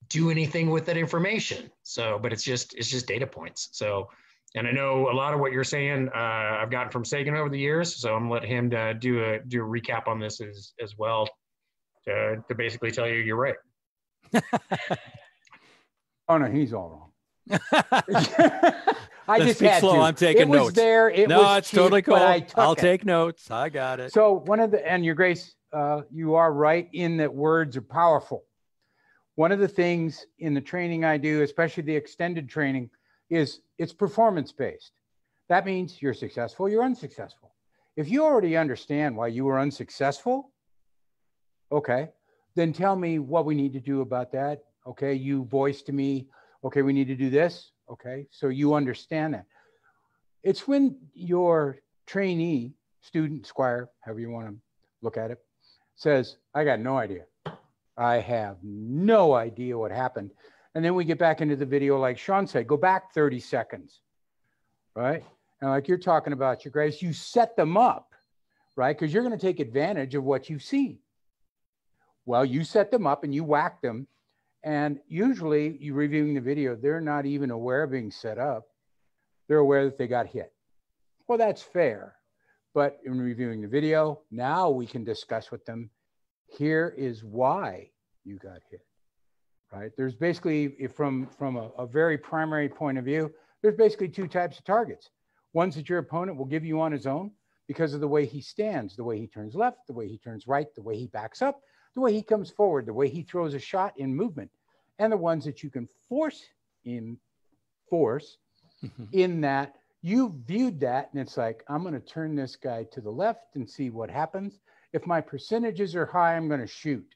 [0.10, 1.70] do anything with that information.
[1.84, 3.70] So, but it's just it's just data points.
[3.74, 4.10] So,
[4.56, 7.50] and I know a lot of what you're saying uh, I've gotten from Sagan over
[7.50, 7.96] the years.
[7.96, 10.98] So I'm gonna let him uh, do a do a recap on this as as
[10.98, 11.30] well
[12.06, 13.56] to to basically tell you you're right.
[16.28, 17.12] oh no, he's all wrong.
[19.28, 19.96] I just had slow.
[19.96, 20.02] to.
[20.02, 20.66] I'm taking it notes.
[20.66, 21.10] Was there.
[21.10, 22.16] It no, was it's cheap, totally cool.
[22.16, 22.78] I'll it.
[22.78, 23.50] take notes.
[23.52, 24.12] I got it.
[24.12, 27.82] So one of the and your grace, uh, you are right in that words are
[27.82, 28.44] powerful.
[29.36, 32.90] One of the things in the training I do, especially the extended training,
[33.30, 34.92] is it's performance based.
[35.50, 37.54] That means you're successful, you're unsuccessful.
[37.96, 40.52] If you already understand why you were unsuccessful,
[41.72, 42.10] okay,
[42.56, 44.64] then tell me what we need to do about that.
[44.86, 46.28] Okay, you voice to me,
[46.64, 47.72] okay, we need to do this.
[47.94, 49.46] Okay, so you understand that.
[50.42, 51.78] It's when your
[52.08, 54.56] trainee, student, squire, however you want to
[55.04, 55.38] look at it,
[55.96, 57.26] says, I got no idea.
[57.96, 60.32] I have no idea what happened.
[60.74, 64.02] And then we get back into the video, like Sean said, go back 30 seconds,
[64.96, 65.24] right?
[65.62, 68.12] And like you're talking about your grace, you set them up,
[68.76, 68.98] right?
[68.98, 70.98] Because you're going to take advantage of what you've seen.
[72.26, 74.08] Well, you set them up and you whack them.
[74.64, 78.64] And usually, you reviewing the video, they're not even aware of being set up.
[79.48, 80.54] They're aware that they got hit.
[81.28, 82.16] Well, that's fair.
[82.74, 85.90] But in reviewing the video, now we can discuss with them
[86.58, 87.90] here is why
[88.24, 88.86] you got hit
[89.72, 94.28] right there's basically from from a, a, very primary point of view there's basically two
[94.28, 95.10] types of targets
[95.54, 97.32] ones that your opponent will give you on his own
[97.68, 100.48] because of the way he stands the way he turns left the way he turns
[100.48, 101.60] right the way he backs up
[101.96, 104.52] the way he comes forward the way he throws a shot in movement
[105.00, 106.44] and the ones that you can force
[106.86, 107.18] in
[107.90, 108.38] force
[108.84, 109.06] mm-hmm.
[109.12, 113.02] in that you viewed that and it's like i'm going to turn this guy to
[113.02, 114.60] the left and see what happens
[114.94, 117.16] if my percentages are high, I'm going to shoot.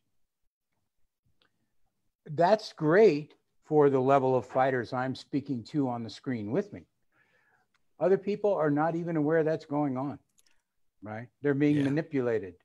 [2.26, 6.88] That's great for the level of fighters I'm speaking to on the screen with me.
[8.00, 10.20] Other people are not even aware that's going on,
[11.02, 11.28] right?
[11.42, 11.84] They're being yeah.
[11.84, 12.56] manipulated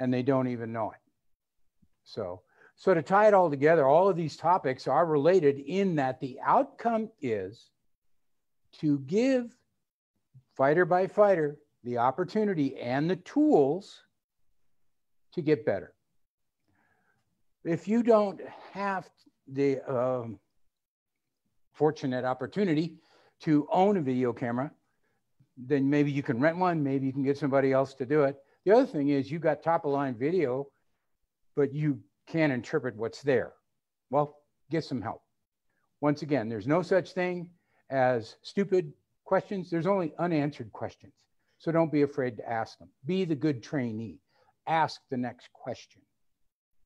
[0.00, 1.05] and they don't even know it.
[2.06, 2.40] So,
[2.76, 6.38] so to tie it all together, all of these topics are related in that the
[6.42, 7.70] outcome is
[8.78, 9.54] to give
[10.54, 14.02] fighter by fighter the opportunity and the tools
[15.32, 15.92] to get better.
[17.64, 18.40] If you don't
[18.72, 19.08] have
[19.48, 20.38] the um,
[21.72, 22.94] fortunate opportunity
[23.40, 24.70] to own a video camera,
[25.56, 28.36] then maybe you can rent one, maybe you can get somebody else to do it.
[28.64, 30.68] The other thing is you've got top of line video,
[31.56, 31.98] but you
[32.28, 33.54] can't interpret what's there.
[34.10, 34.36] Well,
[34.70, 35.22] get some help.
[36.00, 37.48] Once again, there's no such thing
[37.90, 38.92] as stupid
[39.24, 39.70] questions.
[39.70, 41.14] There's only unanswered questions.
[41.58, 42.90] So don't be afraid to ask them.
[43.06, 44.18] Be the good trainee
[44.66, 46.02] ask the next question.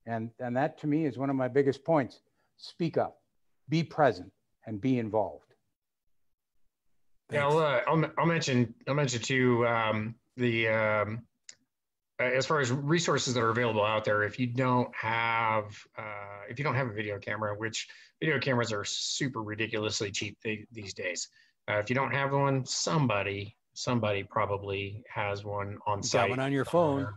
[0.06, 2.20] And, and that to me is one of my biggest points.
[2.56, 3.18] Speak up,
[3.68, 4.32] be present,
[4.66, 5.44] and be involved.
[7.32, 11.22] Yeah, I'll, uh, I'll, I'll, mention I'll mention too um, the um,
[12.24, 14.22] as far as resources that are available out there.
[14.22, 15.64] If you don't have
[15.98, 17.88] uh, if you don't have a video camera, which
[18.20, 20.38] video cameras are super ridiculously cheap
[20.72, 21.28] these days.
[21.70, 26.28] Uh, if you don't have one, somebody somebody probably has one on site.
[26.28, 27.08] Got one on your phone.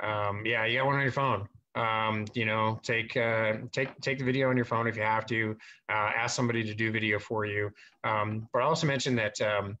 [0.00, 1.48] Um, yeah, you got one on your phone.
[1.76, 5.26] Um, you know, take uh, take take the video on your phone if you have
[5.26, 5.56] to.
[5.88, 7.70] Uh, ask somebody to do video for you.
[8.04, 9.76] Um, but I also mentioned that um,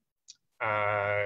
[0.60, 1.24] uh,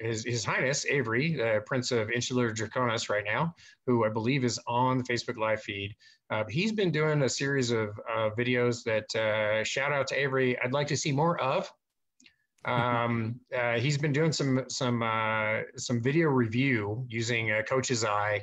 [0.00, 3.54] his His Highness Avery, the Prince of Insular Draconis, right now,
[3.86, 5.94] who I believe is on the Facebook Live feed.
[6.30, 10.58] Uh, he's been doing a series of uh, videos that uh, shout out to Avery.
[10.60, 11.70] I'd like to see more of.
[12.66, 18.42] Um, uh, he's been doing some some uh, some video review using a Coach's Eye.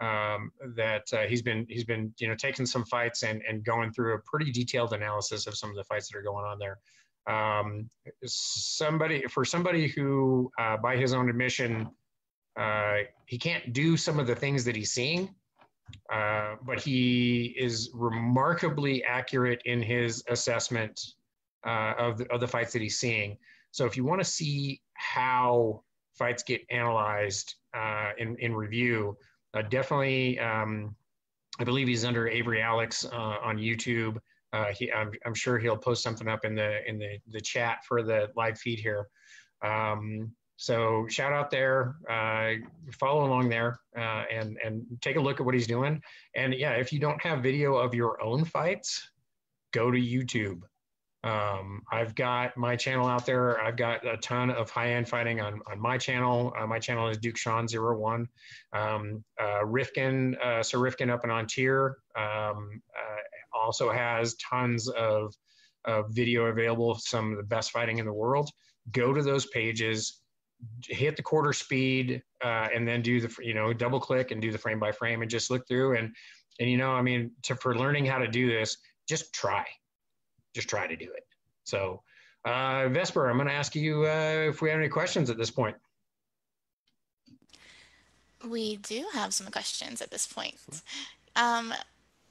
[0.00, 3.90] Um, that uh, he's been he's been you know taking some fights and and going
[3.90, 6.78] through a pretty detailed analysis of some of the fights that are going on there.
[7.26, 7.88] Um,
[8.24, 11.88] somebody for somebody who, uh, by his own admission,
[12.58, 15.34] uh, he can't do some of the things that he's seeing.
[16.10, 20.98] Uh, but he is remarkably accurate in his assessment
[21.66, 23.36] uh, of, the, of the fights that he's seeing.
[23.70, 25.82] So if you want to see how
[26.14, 29.16] fights get analyzed uh, in, in review,
[29.52, 30.96] uh, definitely, um,
[31.58, 34.18] I believe he's under Avery Alex on YouTube.
[34.54, 37.78] Uh, he, I'm, I'm, sure he'll post something up in the in the, the chat
[37.88, 39.08] for the live feed here.
[39.64, 42.52] Um, so shout out there, uh,
[42.92, 46.00] follow along there, uh, and and take a look at what he's doing.
[46.36, 49.10] And yeah, if you don't have video of your own fights,
[49.72, 50.60] go to YouTube.
[51.24, 53.60] Um, I've got my channel out there.
[53.60, 56.52] I've got a ton of high-end fighting on, on my channel.
[56.56, 58.28] Uh, my channel is Duke Sean 01.
[58.74, 63.22] Um, uh, Rifkin, uh, Sir Rifkin up and on tier um, uh,
[63.54, 65.34] also has tons of,
[65.84, 68.50] of video available, some of the best fighting in the world.
[68.92, 70.20] Go to those pages,
[70.86, 74.52] hit the quarter speed, uh, and then do the, you know, double click and do
[74.52, 75.96] the frame by frame and just look through.
[75.96, 76.14] And,
[76.60, 78.76] and you know, I mean, to, for learning how to do this,
[79.08, 79.64] just try
[80.54, 81.26] just try to do it.
[81.64, 82.02] So,
[82.44, 85.50] uh, Vesper, I'm going to ask you uh, if we have any questions at this
[85.50, 85.76] point.
[88.48, 90.56] We do have some questions at this point.
[91.34, 91.72] Um,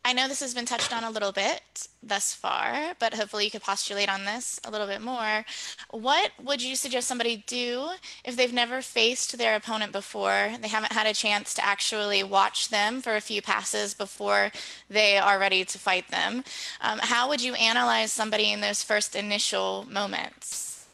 [0.06, 3.52] I know this has been touched on a little bit thus far, but hopefully you
[3.52, 5.46] could postulate on this a little bit more.
[5.92, 7.88] What would you suggest somebody do
[8.26, 10.52] if they've never faced their opponent before?
[10.60, 14.52] They haven't had a chance to actually watch them for a few passes before
[14.90, 16.44] they are ready to fight them.
[16.82, 20.86] Um, how would you analyze somebody in those first initial moments?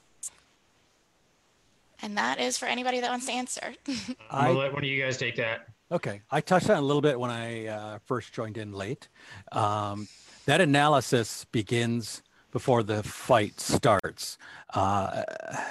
[2.01, 3.73] And that is for anybody that wants to answer.
[4.29, 5.67] I'll let one of you guys take that.
[5.91, 9.09] Okay, I touched on a little bit when I uh, first joined in late.
[9.51, 10.07] Um,
[10.45, 12.21] that analysis begins
[12.51, 14.37] before the fight starts.
[14.71, 15.23] Uh,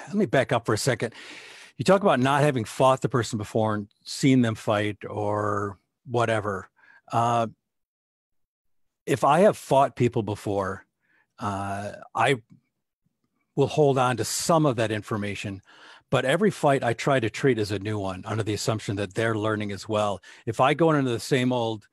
[0.08, 1.14] let me back up for a second.
[1.76, 6.68] You talk about not having fought the person before and seen them fight or whatever.
[7.12, 7.46] Uh,
[9.06, 10.84] if I have fought people before,
[11.38, 12.42] uh, I
[13.54, 15.62] will hold on to some of that information
[16.10, 19.14] but every fight I try to treat as a new one under the assumption that
[19.14, 20.20] they're learning as well.
[20.46, 21.86] If I go into the same old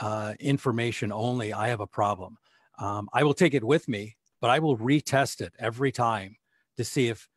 [0.00, 2.36] uh, information only, I have a problem.
[2.78, 6.36] Um, I will take it with me, but I will retest it every time
[6.76, 7.28] to see if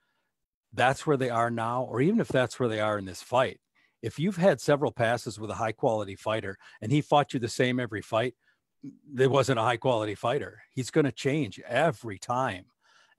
[0.73, 3.59] that's where they are now, or even if that's where they are in this fight.
[4.01, 7.47] If you've had several passes with a high quality fighter and he fought you the
[7.47, 8.33] same every fight,
[9.11, 10.61] there wasn't a high quality fighter.
[10.73, 12.65] He's going to change every time.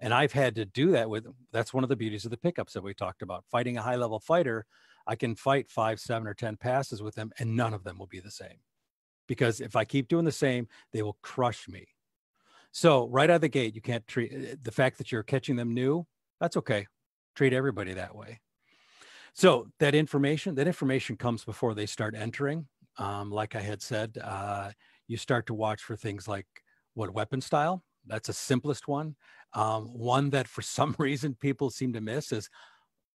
[0.00, 2.72] And I've had to do that with that's one of the beauties of the pickups
[2.72, 3.44] that we talked about.
[3.50, 4.66] Fighting a high level fighter,
[5.06, 8.06] I can fight five, seven, or 10 passes with them, and none of them will
[8.06, 8.58] be the same.
[9.26, 11.88] Because if I keep doing the same, they will crush me.
[12.72, 15.56] So, right out of the gate, you can't treat eh, the fact that you're catching
[15.56, 16.06] them new,
[16.40, 16.86] that's okay.
[17.36, 18.40] Treat everybody that way.
[19.32, 22.66] So, that information, that information comes before they start entering.
[22.98, 24.70] Um, like I had said, uh,
[25.06, 26.46] you start to watch for things like
[26.94, 27.84] what weapon style.
[28.06, 29.16] That's the simplest one.
[29.54, 32.50] Um, one that for some reason people seem to miss is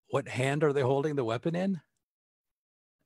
[0.10, 1.82] what hand are they holding the weapon in?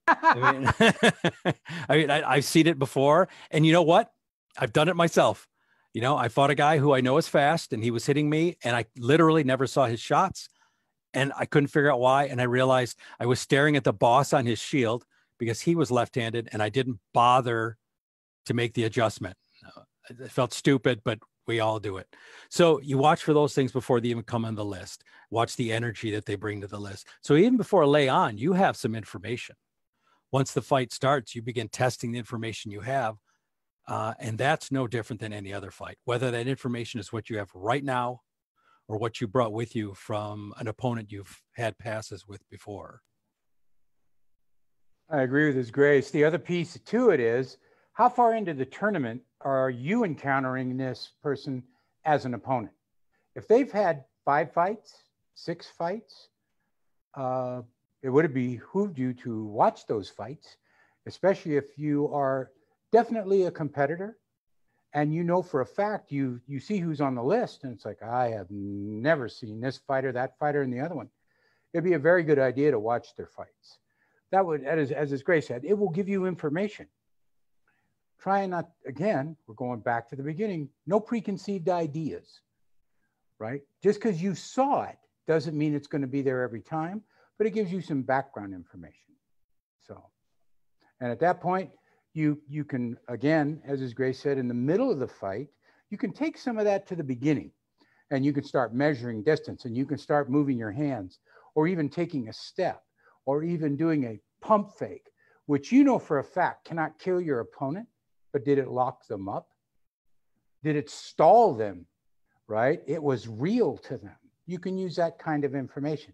[0.07, 0.73] I mean,
[1.89, 4.11] I mean, I, have seen it before, and you know what?
[4.57, 5.47] I've done it myself.
[5.93, 8.29] You know, I fought a guy who I know is fast, and he was hitting
[8.29, 10.49] me, and I literally never saw his shots,
[11.13, 12.25] and I couldn't figure out why.
[12.25, 15.05] And I realized I was staring at the boss on his shield
[15.37, 17.77] because he was left-handed, and I didn't bother
[18.45, 19.37] to make the adjustment.
[20.09, 22.07] It felt stupid, but we all do it.
[22.49, 25.03] So you watch for those things before they even come on the list.
[25.29, 27.07] Watch the energy that they bring to the list.
[27.21, 29.55] So even before lay on, you have some information.
[30.31, 33.17] Once the fight starts, you begin testing the information you have.
[33.87, 37.37] Uh, and that's no different than any other fight, whether that information is what you
[37.37, 38.21] have right now
[38.87, 43.01] or what you brought with you from an opponent you've had passes with before.
[45.09, 46.11] I agree with his grace.
[46.11, 47.57] The other piece to it is
[47.93, 51.63] how far into the tournament are you encountering this person
[52.05, 52.73] as an opponent?
[53.35, 54.93] If they've had five fights,
[55.35, 56.29] six fights,
[57.15, 57.61] uh,
[58.01, 60.57] it would have behooved you to watch those fights,
[61.05, 62.51] especially if you are
[62.91, 64.17] definitely a competitor
[64.93, 67.85] and you know for a fact you you see who's on the list and it's
[67.85, 71.09] like i have never seen this fighter that fighter and the other one.
[71.73, 73.79] It'd be a very good idea to watch their fights.
[74.31, 76.87] That would as, as grace said it will give you information
[78.23, 82.39] try not, again, we're going back to the beginning, no preconceived ideas,
[83.37, 83.59] right?
[83.83, 84.95] Just because you saw it
[85.27, 87.01] doesn't mean it's going to be there every time,
[87.37, 89.13] but it gives you some background information.
[89.85, 90.01] So,
[91.01, 91.71] and at that point,
[92.13, 95.49] you, you can, again, as his grace said, in the middle of the fight,
[95.89, 97.51] you can take some of that to the beginning
[98.09, 101.19] and you can start measuring distance and you can start moving your hands
[101.55, 102.83] or even taking a step
[103.25, 105.09] or even doing a pump fake,
[105.47, 107.87] which you know for a fact cannot kill your opponent,
[108.33, 109.47] but did it lock them up?
[110.63, 111.85] Did it stall them?
[112.47, 112.81] Right?
[112.85, 114.15] It was real to them.
[114.45, 116.13] You can use that kind of information.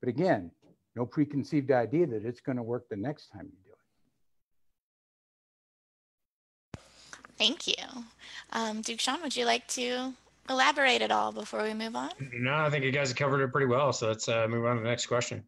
[0.00, 0.50] But again,
[0.94, 3.70] no preconceived idea that it's going to work the next time you do
[6.72, 6.80] it.
[7.36, 7.74] Thank you.
[8.52, 10.14] Um, Duke Sean, would you like to
[10.48, 12.10] elaborate at all before we move on?
[12.32, 13.92] No, I think you guys have covered it pretty well.
[13.92, 15.44] So let's uh, move on to the next question.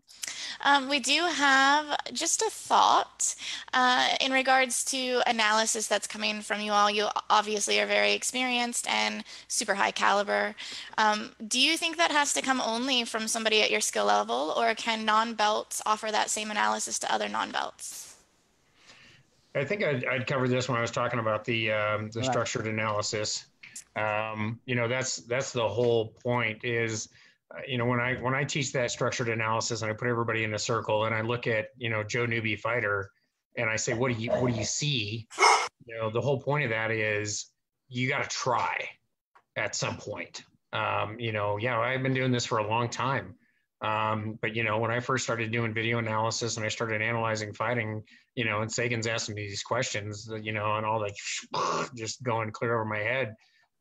[0.64, 3.34] Um, we do have just a thought
[3.72, 6.90] uh, in regards to analysis that's coming from you all.
[6.90, 10.55] You obviously are very experienced and super high caliber.
[10.96, 14.53] Um, do you think that has to come only from somebody at your skill level,
[14.57, 18.16] or can non belts offer that same analysis to other non belts?
[19.55, 22.30] I think I'd, I'd covered this when I was talking about the um, the right.
[22.30, 23.46] structured analysis.
[23.97, 26.64] Um, you know, that's that's the whole point.
[26.64, 27.09] Is
[27.55, 30.45] uh, you know when I when I teach that structured analysis and I put everybody
[30.45, 33.11] in a circle and I look at you know Joe newbie fighter
[33.57, 35.26] and I say what do you what do you see?
[35.87, 37.47] You know, the whole point of that is
[37.89, 38.89] you got to try
[39.57, 40.43] at some point.
[40.72, 43.35] Um, you know, yeah, I've been doing this for a long time.
[43.81, 47.53] Um, but you know, when I first started doing video analysis and I started analyzing
[47.53, 48.03] fighting,
[48.35, 51.14] you know, and Sagan's asking me these questions, you know, and all like
[51.97, 53.35] just going clear over my head.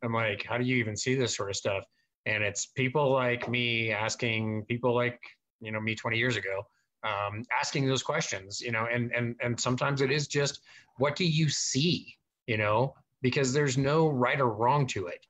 [0.04, 1.84] I'm like, how do you even see this sort of stuff?
[2.26, 5.20] And it's people like me asking people like,
[5.62, 6.64] you know, me 20 years ago,
[7.04, 10.62] um, asking those questions, you know, and, and, and sometimes it is just,
[10.98, 12.14] what do you see,
[12.48, 15.26] you know, because there's no right or wrong to it.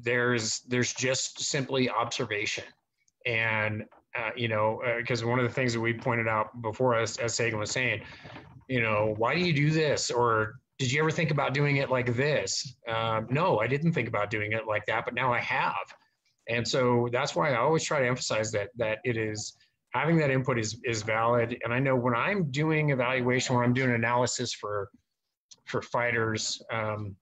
[0.00, 2.64] There's, there's just simply observation.
[3.26, 3.84] And,
[4.18, 7.18] uh, you know, because uh, one of the things that we pointed out before, as,
[7.18, 8.02] as Sagan was saying,
[8.68, 10.10] you know, why do you do this?
[10.10, 12.74] Or did you ever think about doing it like this?
[12.88, 15.86] Um, no, I didn't think about doing it like that, but now I have.
[16.48, 19.56] And so that's why I always try to emphasize that that it is
[19.94, 21.56] having that input is is valid.
[21.62, 24.88] And I know when I'm doing evaluation, when I'm doing analysis for
[25.66, 27.14] for fighters, um,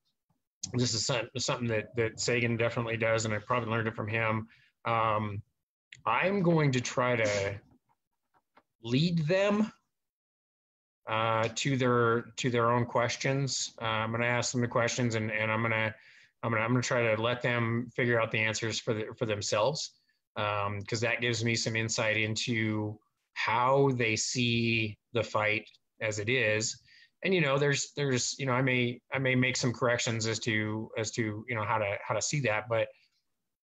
[0.73, 1.05] this is
[1.37, 4.49] something that that Sagan definitely does, and I probably learned it from him.
[4.87, 5.43] Um,
[6.07, 7.61] I'm going to try to
[8.83, 9.71] lead them
[11.09, 13.73] uh, to their to their own questions.
[13.81, 15.95] Uh, I'm going to ask them the questions, and, and I'm going to
[16.43, 19.07] I'm going I'm going to try to let them figure out the answers for the,
[19.17, 19.93] for themselves,
[20.35, 22.99] because um, that gives me some insight into
[23.35, 25.65] how they see the fight
[26.01, 26.81] as it is.
[27.23, 30.39] And you know, there's there's you know, I may I may make some corrections as
[30.41, 32.89] to as to you know how to how to see that, but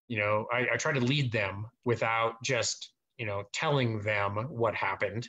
[0.08, 4.76] you know, I, I try to lead them without just you know telling them what
[4.76, 5.28] happened.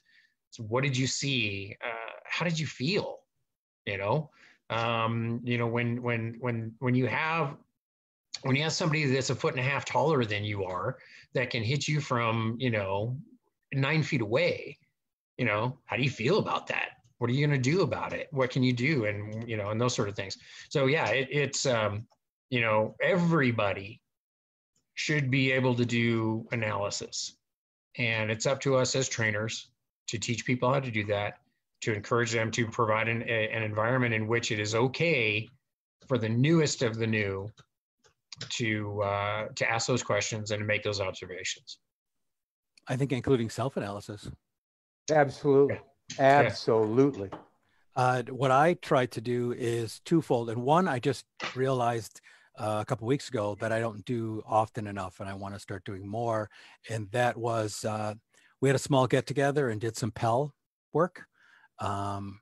[0.50, 1.76] So what did you see?
[1.84, 1.97] Uh,
[2.30, 3.18] how did you feel?
[3.86, 4.30] You know,
[4.70, 7.56] um, you know when when when when you have
[8.42, 10.98] when you have somebody that's a foot and a half taller than you are
[11.34, 13.16] that can hit you from you know
[13.72, 14.78] nine feet away
[15.38, 16.90] you know how do you feel about that?
[17.18, 18.28] What are you going to do about it?
[18.30, 19.06] What can you do?
[19.06, 20.36] And you know and those sort of things.
[20.68, 22.06] So yeah it, it's um
[22.50, 24.02] you know everybody
[24.94, 27.36] should be able to do analysis.
[27.96, 29.68] And it's up to us as trainers
[30.08, 31.38] to teach people how to do that
[31.80, 35.48] to encourage them to provide an, a, an environment in which it is okay
[36.06, 37.48] for the newest of the new
[38.50, 41.78] to uh, to ask those questions and make those observations.
[42.86, 44.30] I think including self-analysis.
[45.10, 45.80] Absolutely,
[46.18, 46.24] yeah.
[46.24, 47.30] absolutely.
[47.96, 51.24] Uh, what I try to do is twofold, and one I just
[51.56, 52.20] realized
[52.58, 55.60] uh, a couple weeks ago that I don't do often enough, and I want to
[55.60, 56.48] start doing more.
[56.88, 58.14] And that was uh,
[58.60, 60.54] we had a small get together and did some Pell
[60.92, 61.26] work.
[61.80, 62.40] Um,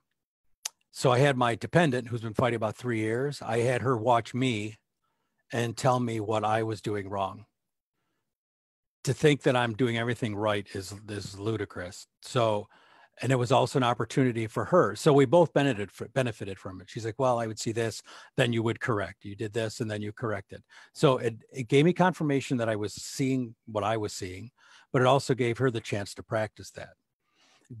[0.91, 3.41] so I had my dependent who's been fighting about three years.
[3.41, 4.77] I had her watch me
[5.51, 7.45] and tell me what I was doing wrong.
[9.03, 12.07] To think that I'm doing everything right is is ludicrous.
[12.23, 12.67] So,
[13.21, 14.95] and it was also an opportunity for her.
[14.95, 16.89] So we both benefited benefited from it.
[16.89, 18.01] She's like, "Well, I would see this,
[18.35, 19.23] then you would correct.
[19.23, 20.63] You did this, and then you corrected."
[20.93, 24.51] So it it gave me confirmation that I was seeing what I was seeing,
[24.91, 26.95] but it also gave her the chance to practice that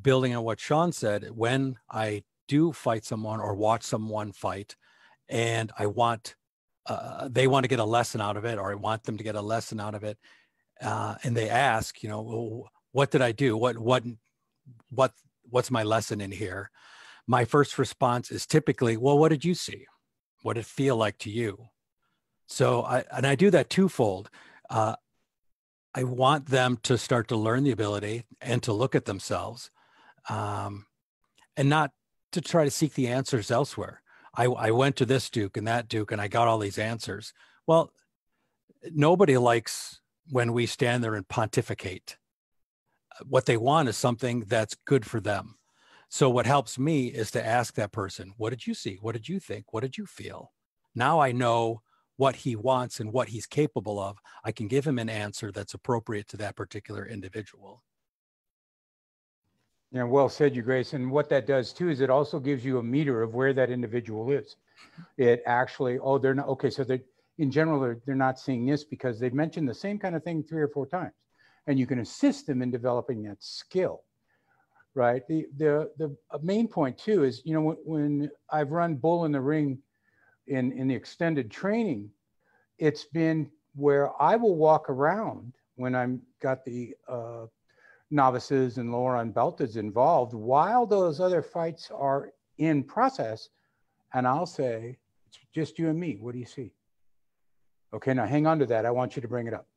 [0.01, 4.75] building on what Sean said, when I do fight someone or watch someone fight,
[5.29, 6.35] and I want
[6.85, 9.23] uh, they want to get a lesson out of it, or I want them to
[9.23, 10.17] get a lesson out of it,
[10.81, 13.57] uh, and they ask, you know, well, what did I do?
[13.57, 14.03] What what
[14.89, 15.11] what
[15.43, 16.71] what's my lesson in here?
[17.27, 19.85] My first response is typically, well, what did you see?
[20.43, 21.67] What did it feel like to you?
[22.47, 24.29] So I and I do that twofold.
[24.69, 24.95] Uh,
[25.93, 29.71] I want them to start to learn the ability and to look at themselves
[30.29, 30.85] um,
[31.55, 31.91] and not
[32.31, 34.01] to try to seek the answers elsewhere.
[34.35, 37.33] I, I went to this Duke and that Duke and I got all these answers.
[37.65, 37.91] Well,
[38.93, 42.17] nobody likes when we stand there and pontificate.
[43.25, 45.55] What they want is something that's good for them.
[46.09, 48.97] So, what helps me is to ask that person, What did you see?
[49.01, 49.73] What did you think?
[49.73, 50.53] What did you feel?
[50.95, 51.81] Now I know
[52.15, 54.17] what he wants and what he's capable of.
[54.43, 57.83] I can give him an answer that's appropriate to that particular individual.
[59.91, 60.93] Yeah, well said, you Grace.
[60.93, 63.69] And what that does too is it also gives you a meter of where that
[63.69, 64.57] individual is.
[65.17, 66.69] It actually, oh, they're not okay.
[66.69, 67.01] So they,
[67.37, 70.43] in general, they're, they're not seeing this because they've mentioned the same kind of thing
[70.43, 71.13] three or four times,
[71.67, 74.03] and you can assist them in developing that skill.
[74.93, 75.21] Right.
[75.27, 79.31] The the the main point too is you know when, when I've run bull in
[79.31, 79.77] the ring,
[80.47, 82.09] in in the extended training,
[82.79, 87.45] it's been where I will walk around when I'm got the uh,
[88.09, 93.49] novices and lower unbelteds involved while those other fights are in process.
[94.13, 94.97] And I'll say,
[95.27, 96.17] it's just you and me.
[96.19, 96.71] What do you see?
[97.93, 98.85] Okay, now hang on to that.
[98.85, 99.67] I want you to bring it up.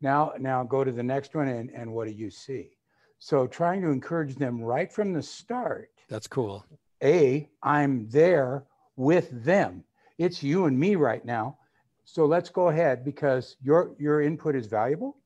[0.00, 2.70] Now, now go to the next one and, and what do you see?
[3.18, 5.90] So trying to encourage them right from the start.
[6.08, 6.64] That's cool.
[7.02, 8.64] A, I'm there
[8.96, 9.84] with them.
[10.18, 11.58] It's you and me right now.
[12.04, 15.18] So let's go ahead because your your input is valuable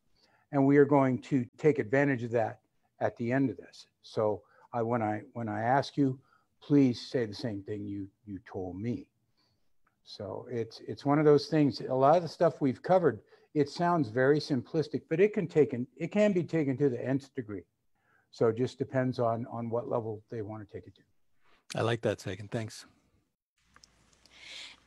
[0.55, 2.61] and we are going to take advantage of that
[3.01, 3.89] at the end of this.
[4.03, 4.41] So
[4.73, 6.19] I, when I when I ask you,
[6.63, 9.09] please say the same thing you you told me.
[10.05, 11.81] So it's it's one of those things.
[11.81, 13.21] A lot of the stuff we've covered,
[13.55, 17.35] it sounds very simplistic, but it can taken it can be taken to the nth
[17.35, 17.65] degree.
[18.31, 21.03] So it just depends on on what level they want to take it to.
[21.77, 22.49] I like that, Sagan.
[22.49, 22.87] Thanks.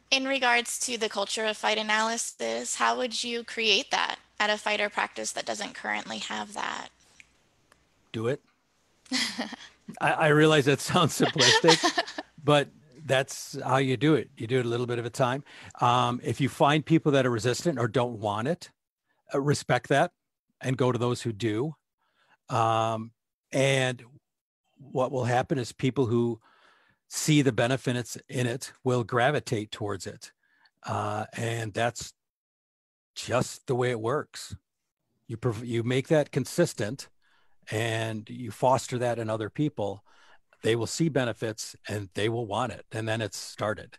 [0.09, 4.57] In regards to the culture of fight analysis, how would you create that at a
[4.57, 6.89] fighter practice that doesn't currently have that?
[8.11, 8.41] Do it.
[10.01, 12.03] I, I realize that sounds simplistic,
[12.43, 12.69] but
[13.05, 14.29] that's how you do it.
[14.38, 15.43] You do it a little bit of a time.
[15.79, 18.69] Um, if you find people that are resistant or don't want it,
[19.33, 20.11] uh, respect that
[20.61, 21.75] and go to those who do.
[22.49, 23.11] Um,
[23.51, 24.03] and
[24.77, 26.39] what will happen is people who
[27.07, 30.31] see the benefits in it will gravitate towards it.
[30.83, 32.13] Uh, and that's
[33.18, 34.55] just the way it works.
[35.28, 37.09] You, prov- you make that consistent
[37.72, 40.03] and you foster that in other people
[40.63, 43.97] they will see benefits and they will want it and then it's started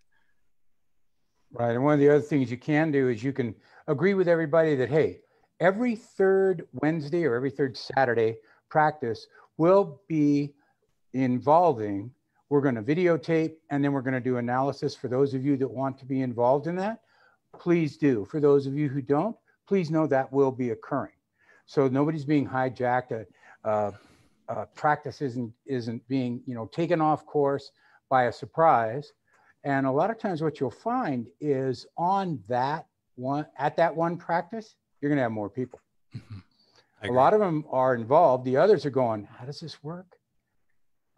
[1.53, 3.55] right and one of the other things you can do is you can
[3.87, 5.19] agree with everybody that hey
[5.61, 8.37] every third wednesday or every third saturday
[8.71, 9.27] practice
[9.59, 10.55] will be
[11.13, 12.11] involving
[12.49, 15.57] we're going to videotape and then we're going to do analysis for those of you
[15.59, 17.03] that want to be involved in that
[17.59, 18.25] please do.
[18.25, 19.37] For those of you who don't
[19.69, 21.13] please know that will be occurring.
[21.67, 23.27] So nobody's being hijacked.
[23.65, 23.91] Uh,
[24.49, 27.71] uh, practice isn't isn't being you know taken off course
[28.09, 29.13] by a surprise.
[29.65, 32.87] And a lot of times what you'll find is on that
[33.17, 35.81] one at that one practice you're going to have more people.
[36.17, 37.11] Mm-hmm.
[37.11, 38.47] a lot of them are involved.
[38.47, 40.07] The others are going how does this work?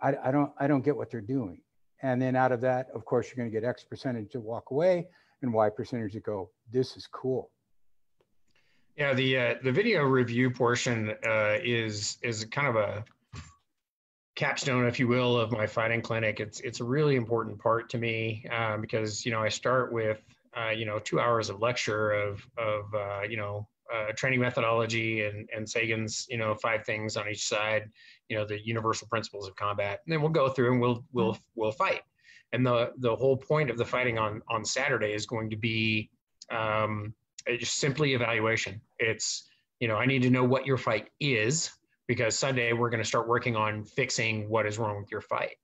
[0.03, 1.61] I, I don't i don't get what they're doing.
[2.03, 4.73] And then out of that of course you're going to get x percentage to walk
[4.73, 5.07] away
[5.43, 7.51] and y percentage to go this is cool
[9.01, 13.03] yeah, the uh, the video review portion uh, is is kind of a
[14.35, 16.39] capstone, if you will, of my fighting clinic.
[16.39, 20.23] It's it's a really important part to me um, because you know I start with
[20.55, 25.25] uh, you know two hours of lecture of of uh, you know uh, training methodology
[25.25, 27.89] and and Sagan's you know five things on each side,
[28.29, 31.39] you know the universal principles of combat, and then we'll go through and we'll we'll
[31.55, 32.03] we'll fight.
[32.53, 36.11] And the the whole point of the fighting on on Saturday is going to be
[36.51, 37.15] um,
[37.59, 38.81] just simply evaluation.
[38.99, 39.49] It's
[39.79, 41.71] you know I need to know what your fight is
[42.09, 45.57] because Sunday we're going to start working on fixing what is wrong with your fight.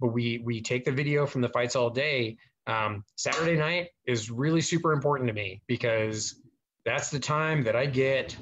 [0.00, 2.36] But we we take the video from the fights all day.
[2.66, 6.42] Um, Saturday night is really super important to me because
[6.84, 8.36] that's the time that I get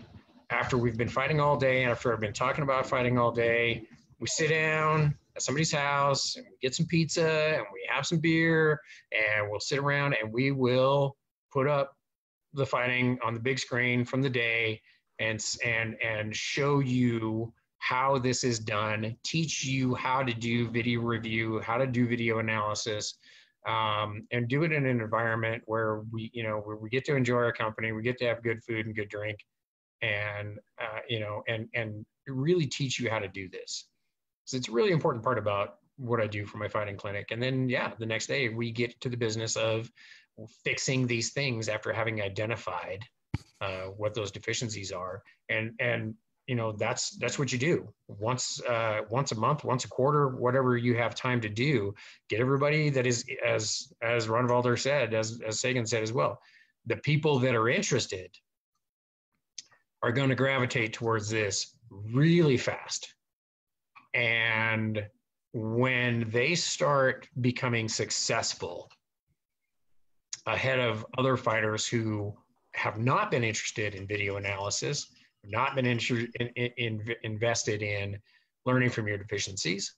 [0.50, 3.84] after we've been fighting all day, and after I've been talking about fighting all day.
[4.18, 8.18] We sit down at somebody's house and we get some pizza and we have some
[8.18, 8.80] beer
[9.12, 11.16] and we'll sit around and we will
[11.52, 11.96] put up
[12.54, 14.80] the fighting on the big screen from the day
[15.18, 17.52] and and and show you
[17.82, 22.38] how this is done, teach you how to do video review, how to do video
[22.38, 23.14] analysis,
[23.66, 27.16] um, and do it in an environment where we, you know, where we get to
[27.16, 29.36] enjoy our company, we get to have good food and good drink,
[30.00, 33.88] and uh, you know, and and really teach you how to do this.
[34.44, 37.30] So it's a really important part about what I do for my fighting clinic.
[37.30, 39.90] And then, yeah, the next day we get to the business of
[40.64, 43.04] fixing these things after having identified
[43.60, 45.22] uh, what those deficiencies are.
[45.48, 46.14] And and
[46.46, 47.88] you know that's that's what you do.
[48.08, 51.94] Once uh, once a month once a quarter whatever you have time to do
[52.28, 56.40] get everybody that is as as ronvalder said as as sagan said as well
[56.86, 58.30] the people that are interested
[60.02, 63.14] are going to gravitate towards this really fast
[64.14, 65.04] and
[65.52, 68.90] when they start becoming successful
[70.46, 72.34] ahead of other fighters who
[72.74, 75.08] have not been interested in video analysis,
[75.44, 75.98] not been in,
[76.40, 78.18] in, in, invested in
[78.64, 79.94] learning from your deficiencies,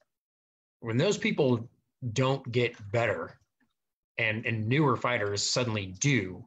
[0.81, 1.69] when those people
[2.13, 3.39] don't get better
[4.19, 6.45] and, and newer fighters suddenly do,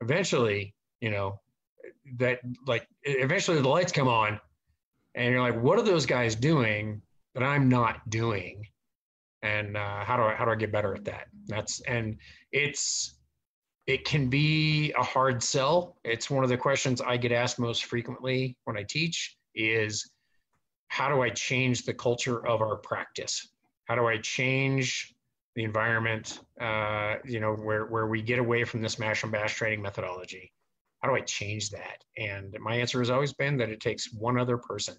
[0.00, 1.40] eventually, you know,
[2.18, 4.38] that like eventually the lights come on
[5.14, 7.00] and you're like, what are those guys doing
[7.34, 8.66] that I'm not doing?
[9.42, 11.26] And uh, how do I how do I get better at that?
[11.46, 12.16] That's and
[12.52, 13.16] it's
[13.86, 15.96] it can be a hard sell.
[16.04, 20.10] It's one of the questions I get asked most frequently when I teach is
[20.88, 23.48] how do I change the culture of our practice?
[23.86, 25.14] How do I change
[25.56, 29.54] the environment, uh, you know, where, where we get away from this mash and bash
[29.54, 30.52] training methodology?
[31.00, 32.04] How do I change that?
[32.18, 34.96] And my answer has always been that it takes one other person.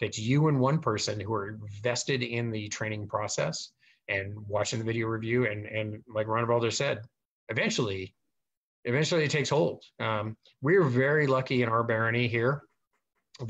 [0.00, 3.70] Takes you and one person who are vested in the training process
[4.08, 5.46] and watching the video review.
[5.46, 7.00] And, and like Ronvalder said,
[7.48, 8.14] eventually
[8.86, 9.82] eventually it takes hold.
[10.00, 12.62] Um, we're very lucky in our barony here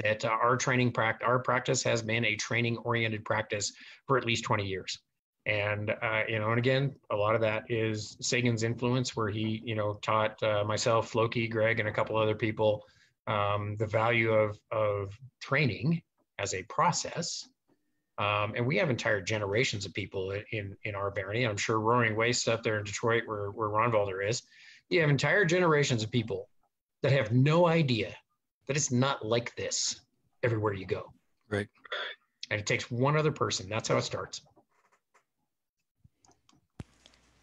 [0.03, 3.73] that uh, our training practice, our practice has been a training oriented practice
[4.07, 4.99] for at least 20 years.
[5.45, 9.63] And, uh, you know, and again, a lot of that is Sagan's influence where he,
[9.65, 12.83] you know, taught uh, myself, Loki, Greg, and a couple other people
[13.29, 16.03] um, the value of, of training
[16.39, 17.49] as a process.
[18.19, 21.45] Um, and we have entire generations of people in, in our barony.
[21.45, 24.43] I'm sure Roaring Waste up there in Detroit where, where Ronvalder is,
[24.89, 26.49] you have entire generations of people
[27.03, 28.15] that have no idea
[28.67, 30.01] that it's not like this
[30.43, 31.13] everywhere you go.
[31.51, 31.69] Right.
[32.51, 33.69] And it takes one other person.
[33.69, 34.41] That's how it starts.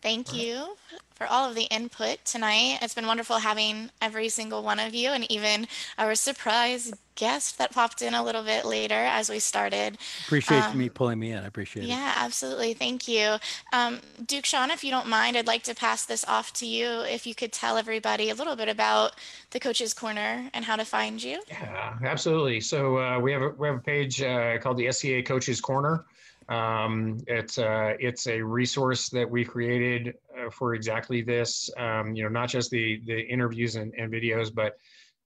[0.03, 0.75] Thank you
[1.15, 2.79] for all of the input tonight.
[2.81, 5.65] It's been wonderful having every single one of you and even
[5.97, 9.97] our surprise guest that popped in a little bit later as we started.
[10.25, 11.37] Appreciate Um, me pulling me in.
[11.37, 11.87] I appreciate it.
[11.87, 12.73] Yeah, absolutely.
[12.73, 13.37] Thank you.
[13.71, 16.85] Um, Duke Sean, if you don't mind, I'd like to pass this off to you.
[17.03, 19.13] If you could tell everybody a little bit about
[19.51, 21.41] the Coach's Corner and how to find you.
[21.47, 22.59] Yeah, absolutely.
[22.59, 26.03] So uh, we have a, we have a page uh, called the SCA Coaches Corner.
[26.49, 31.69] Um, it's uh, it's a resource that we created uh, for exactly this.
[31.77, 34.77] Um, you know, not just the the interviews and, and videos, but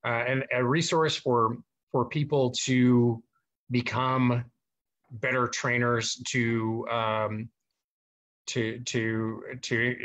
[0.05, 1.57] uh, and a resource for
[1.91, 3.21] for people to
[3.71, 4.45] become
[5.11, 7.49] better trainers to um,
[8.47, 9.95] to to to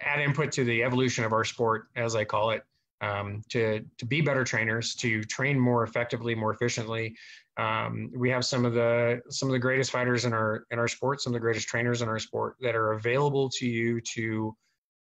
[0.00, 2.64] add input to the evolution of our sport, as I call it
[3.00, 7.16] um, to to be better trainers, to train more effectively, more efficiently.
[7.56, 10.88] Um, we have some of the some of the greatest fighters in our in our
[10.88, 14.56] sport, some of the greatest trainers in our sport that are available to you to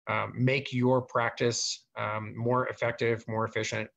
[0.07, 3.89] um, make your practice um, more effective, more efficient,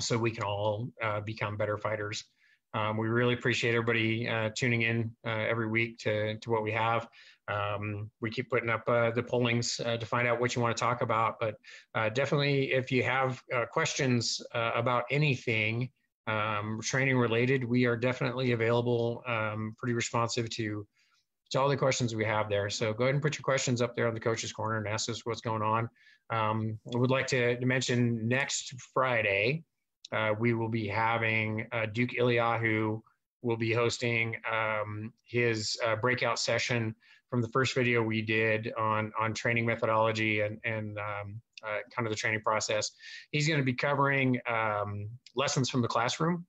[0.00, 2.24] so we can all uh, become better fighters.
[2.72, 6.72] Um, we really appreciate everybody uh, tuning in uh, every week to to what we
[6.72, 7.06] have.
[7.48, 10.76] Um, we keep putting up uh, the pollings uh, to find out what you want
[10.76, 11.56] to talk about, but
[11.94, 15.90] uh, definitely if you have uh, questions uh, about anything
[16.26, 20.86] um, training related, we are definitely available, um, pretty responsive to
[21.50, 22.68] to all the questions we have there.
[22.70, 25.08] So go ahead and put your questions up there on the coaches corner and ask
[25.08, 25.88] us what's going on.
[26.30, 29.62] Um, I would like to, to mention next Friday,
[30.10, 33.00] uh, we will be having uh, Duke Eliyahu
[33.42, 36.94] will be hosting um, his uh, breakout session
[37.30, 42.06] from the first video we did on on training methodology and and um, uh, kind
[42.06, 42.90] of the training process.
[43.30, 46.46] He's going to be covering um, lessons from the classroom.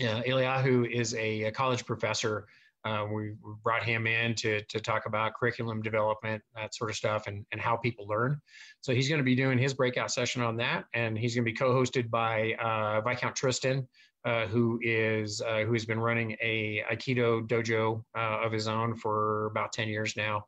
[0.00, 2.46] Uh, Eliyahu is a, a college professor.
[2.84, 7.28] Uh, we brought him in to, to talk about curriculum development, that sort of stuff,
[7.28, 8.40] and, and how people learn.
[8.80, 11.50] So he's going to be doing his breakout session on that, and he's going to
[11.50, 13.86] be co-hosted by uh, Viscount Tristan,
[14.24, 18.94] uh, who is uh, who has been running a Aikido dojo uh, of his own
[18.94, 20.44] for about 10 years now.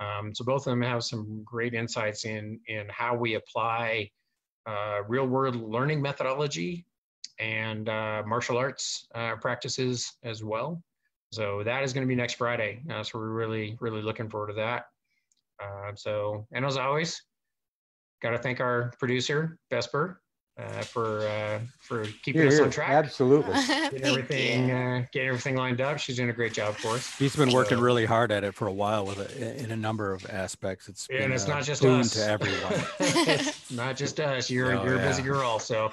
[0.00, 4.10] Um, so both of them have some great insights in in how we apply
[4.66, 6.86] uh, real world learning methodology
[7.38, 10.82] and uh, martial arts uh, practices as well.
[11.32, 12.82] So that is going to be next Friday.
[13.02, 14.86] So we're really really looking forward to that.
[15.96, 17.22] So and as always,
[18.20, 20.20] got to thank our producer Vesper
[20.56, 22.64] uh, for uh, for keeping Here, us here.
[22.64, 22.90] on track.
[22.90, 23.52] Absolutely.
[23.66, 24.74] Getting Thank everything, you.
[24.74, 25.98] uh, getting everything lined up.
[25.98, 27.16] She's doing a great job for us.
[27.18, 29.76] He's been working So- really hard at it for a while with it in a
[29.76, 30.88] number of aspects.
[30.88, 32.10] It's And been it's a not just us.
[32.14, 32.72] to everyone.
[33.00, 34.48] It's not just us.
[34.48, 35.90] You're Oh, you're a busy girl, so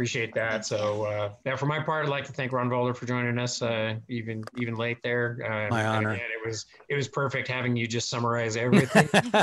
[0.00, 0.64] appreciate that.
[0.64, 3.96] So uh, yeah, for my part, I'd like to thank Ronvalder for joining us, uh,
[4.08, 5.36] even even late there.
[5.44, 6.12] Uh, My honor.
[6.12, 9.10] again, it was it was perfect having you just summarize everything.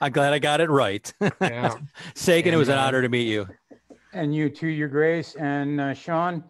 [0.00, 1.14] I'm glad I got it right.
[1.40, 1.76] yeah.
[2.16, 3.46] Sagan, it was an uh, honor to meet you.
[4.12, 5.36] And you too, Your Grace.
[5.36, 6.42] And uh, Sean,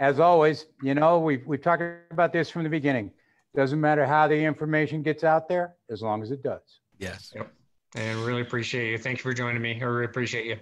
[0.00, 3.10] as always, you know, we've, we've talked about this from the beginning.
[3.54, 6.80] Doesn't matter how the information gets out there, as long as it does.
[6.98, 7.32] Yes.
[7.36, 7.52] Yep.
[7.96, 8.98] And really appreciate you.
[8.98, 9.78] Thank you for joining me.
[9.78, 10.56] I really appreciate you.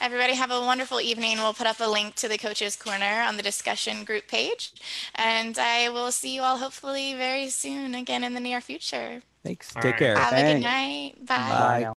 [0.00, 1.38] Everybody have a wonderful evening.
[1.38, 4.72] We'll put up a link to the Coaches Corner on the discussion group page.
[5.14, 9.22] And I will see you all hopefully very soon again in the near future.
[9.44, 9.76] Thanks.
[9.76, 9.98] All Take right.
[9.98, 10.16] care.
[10.16, 11.24] Have a good night.
[11.24, 11.36] Bye.
[11.58, 11.92] Bye now.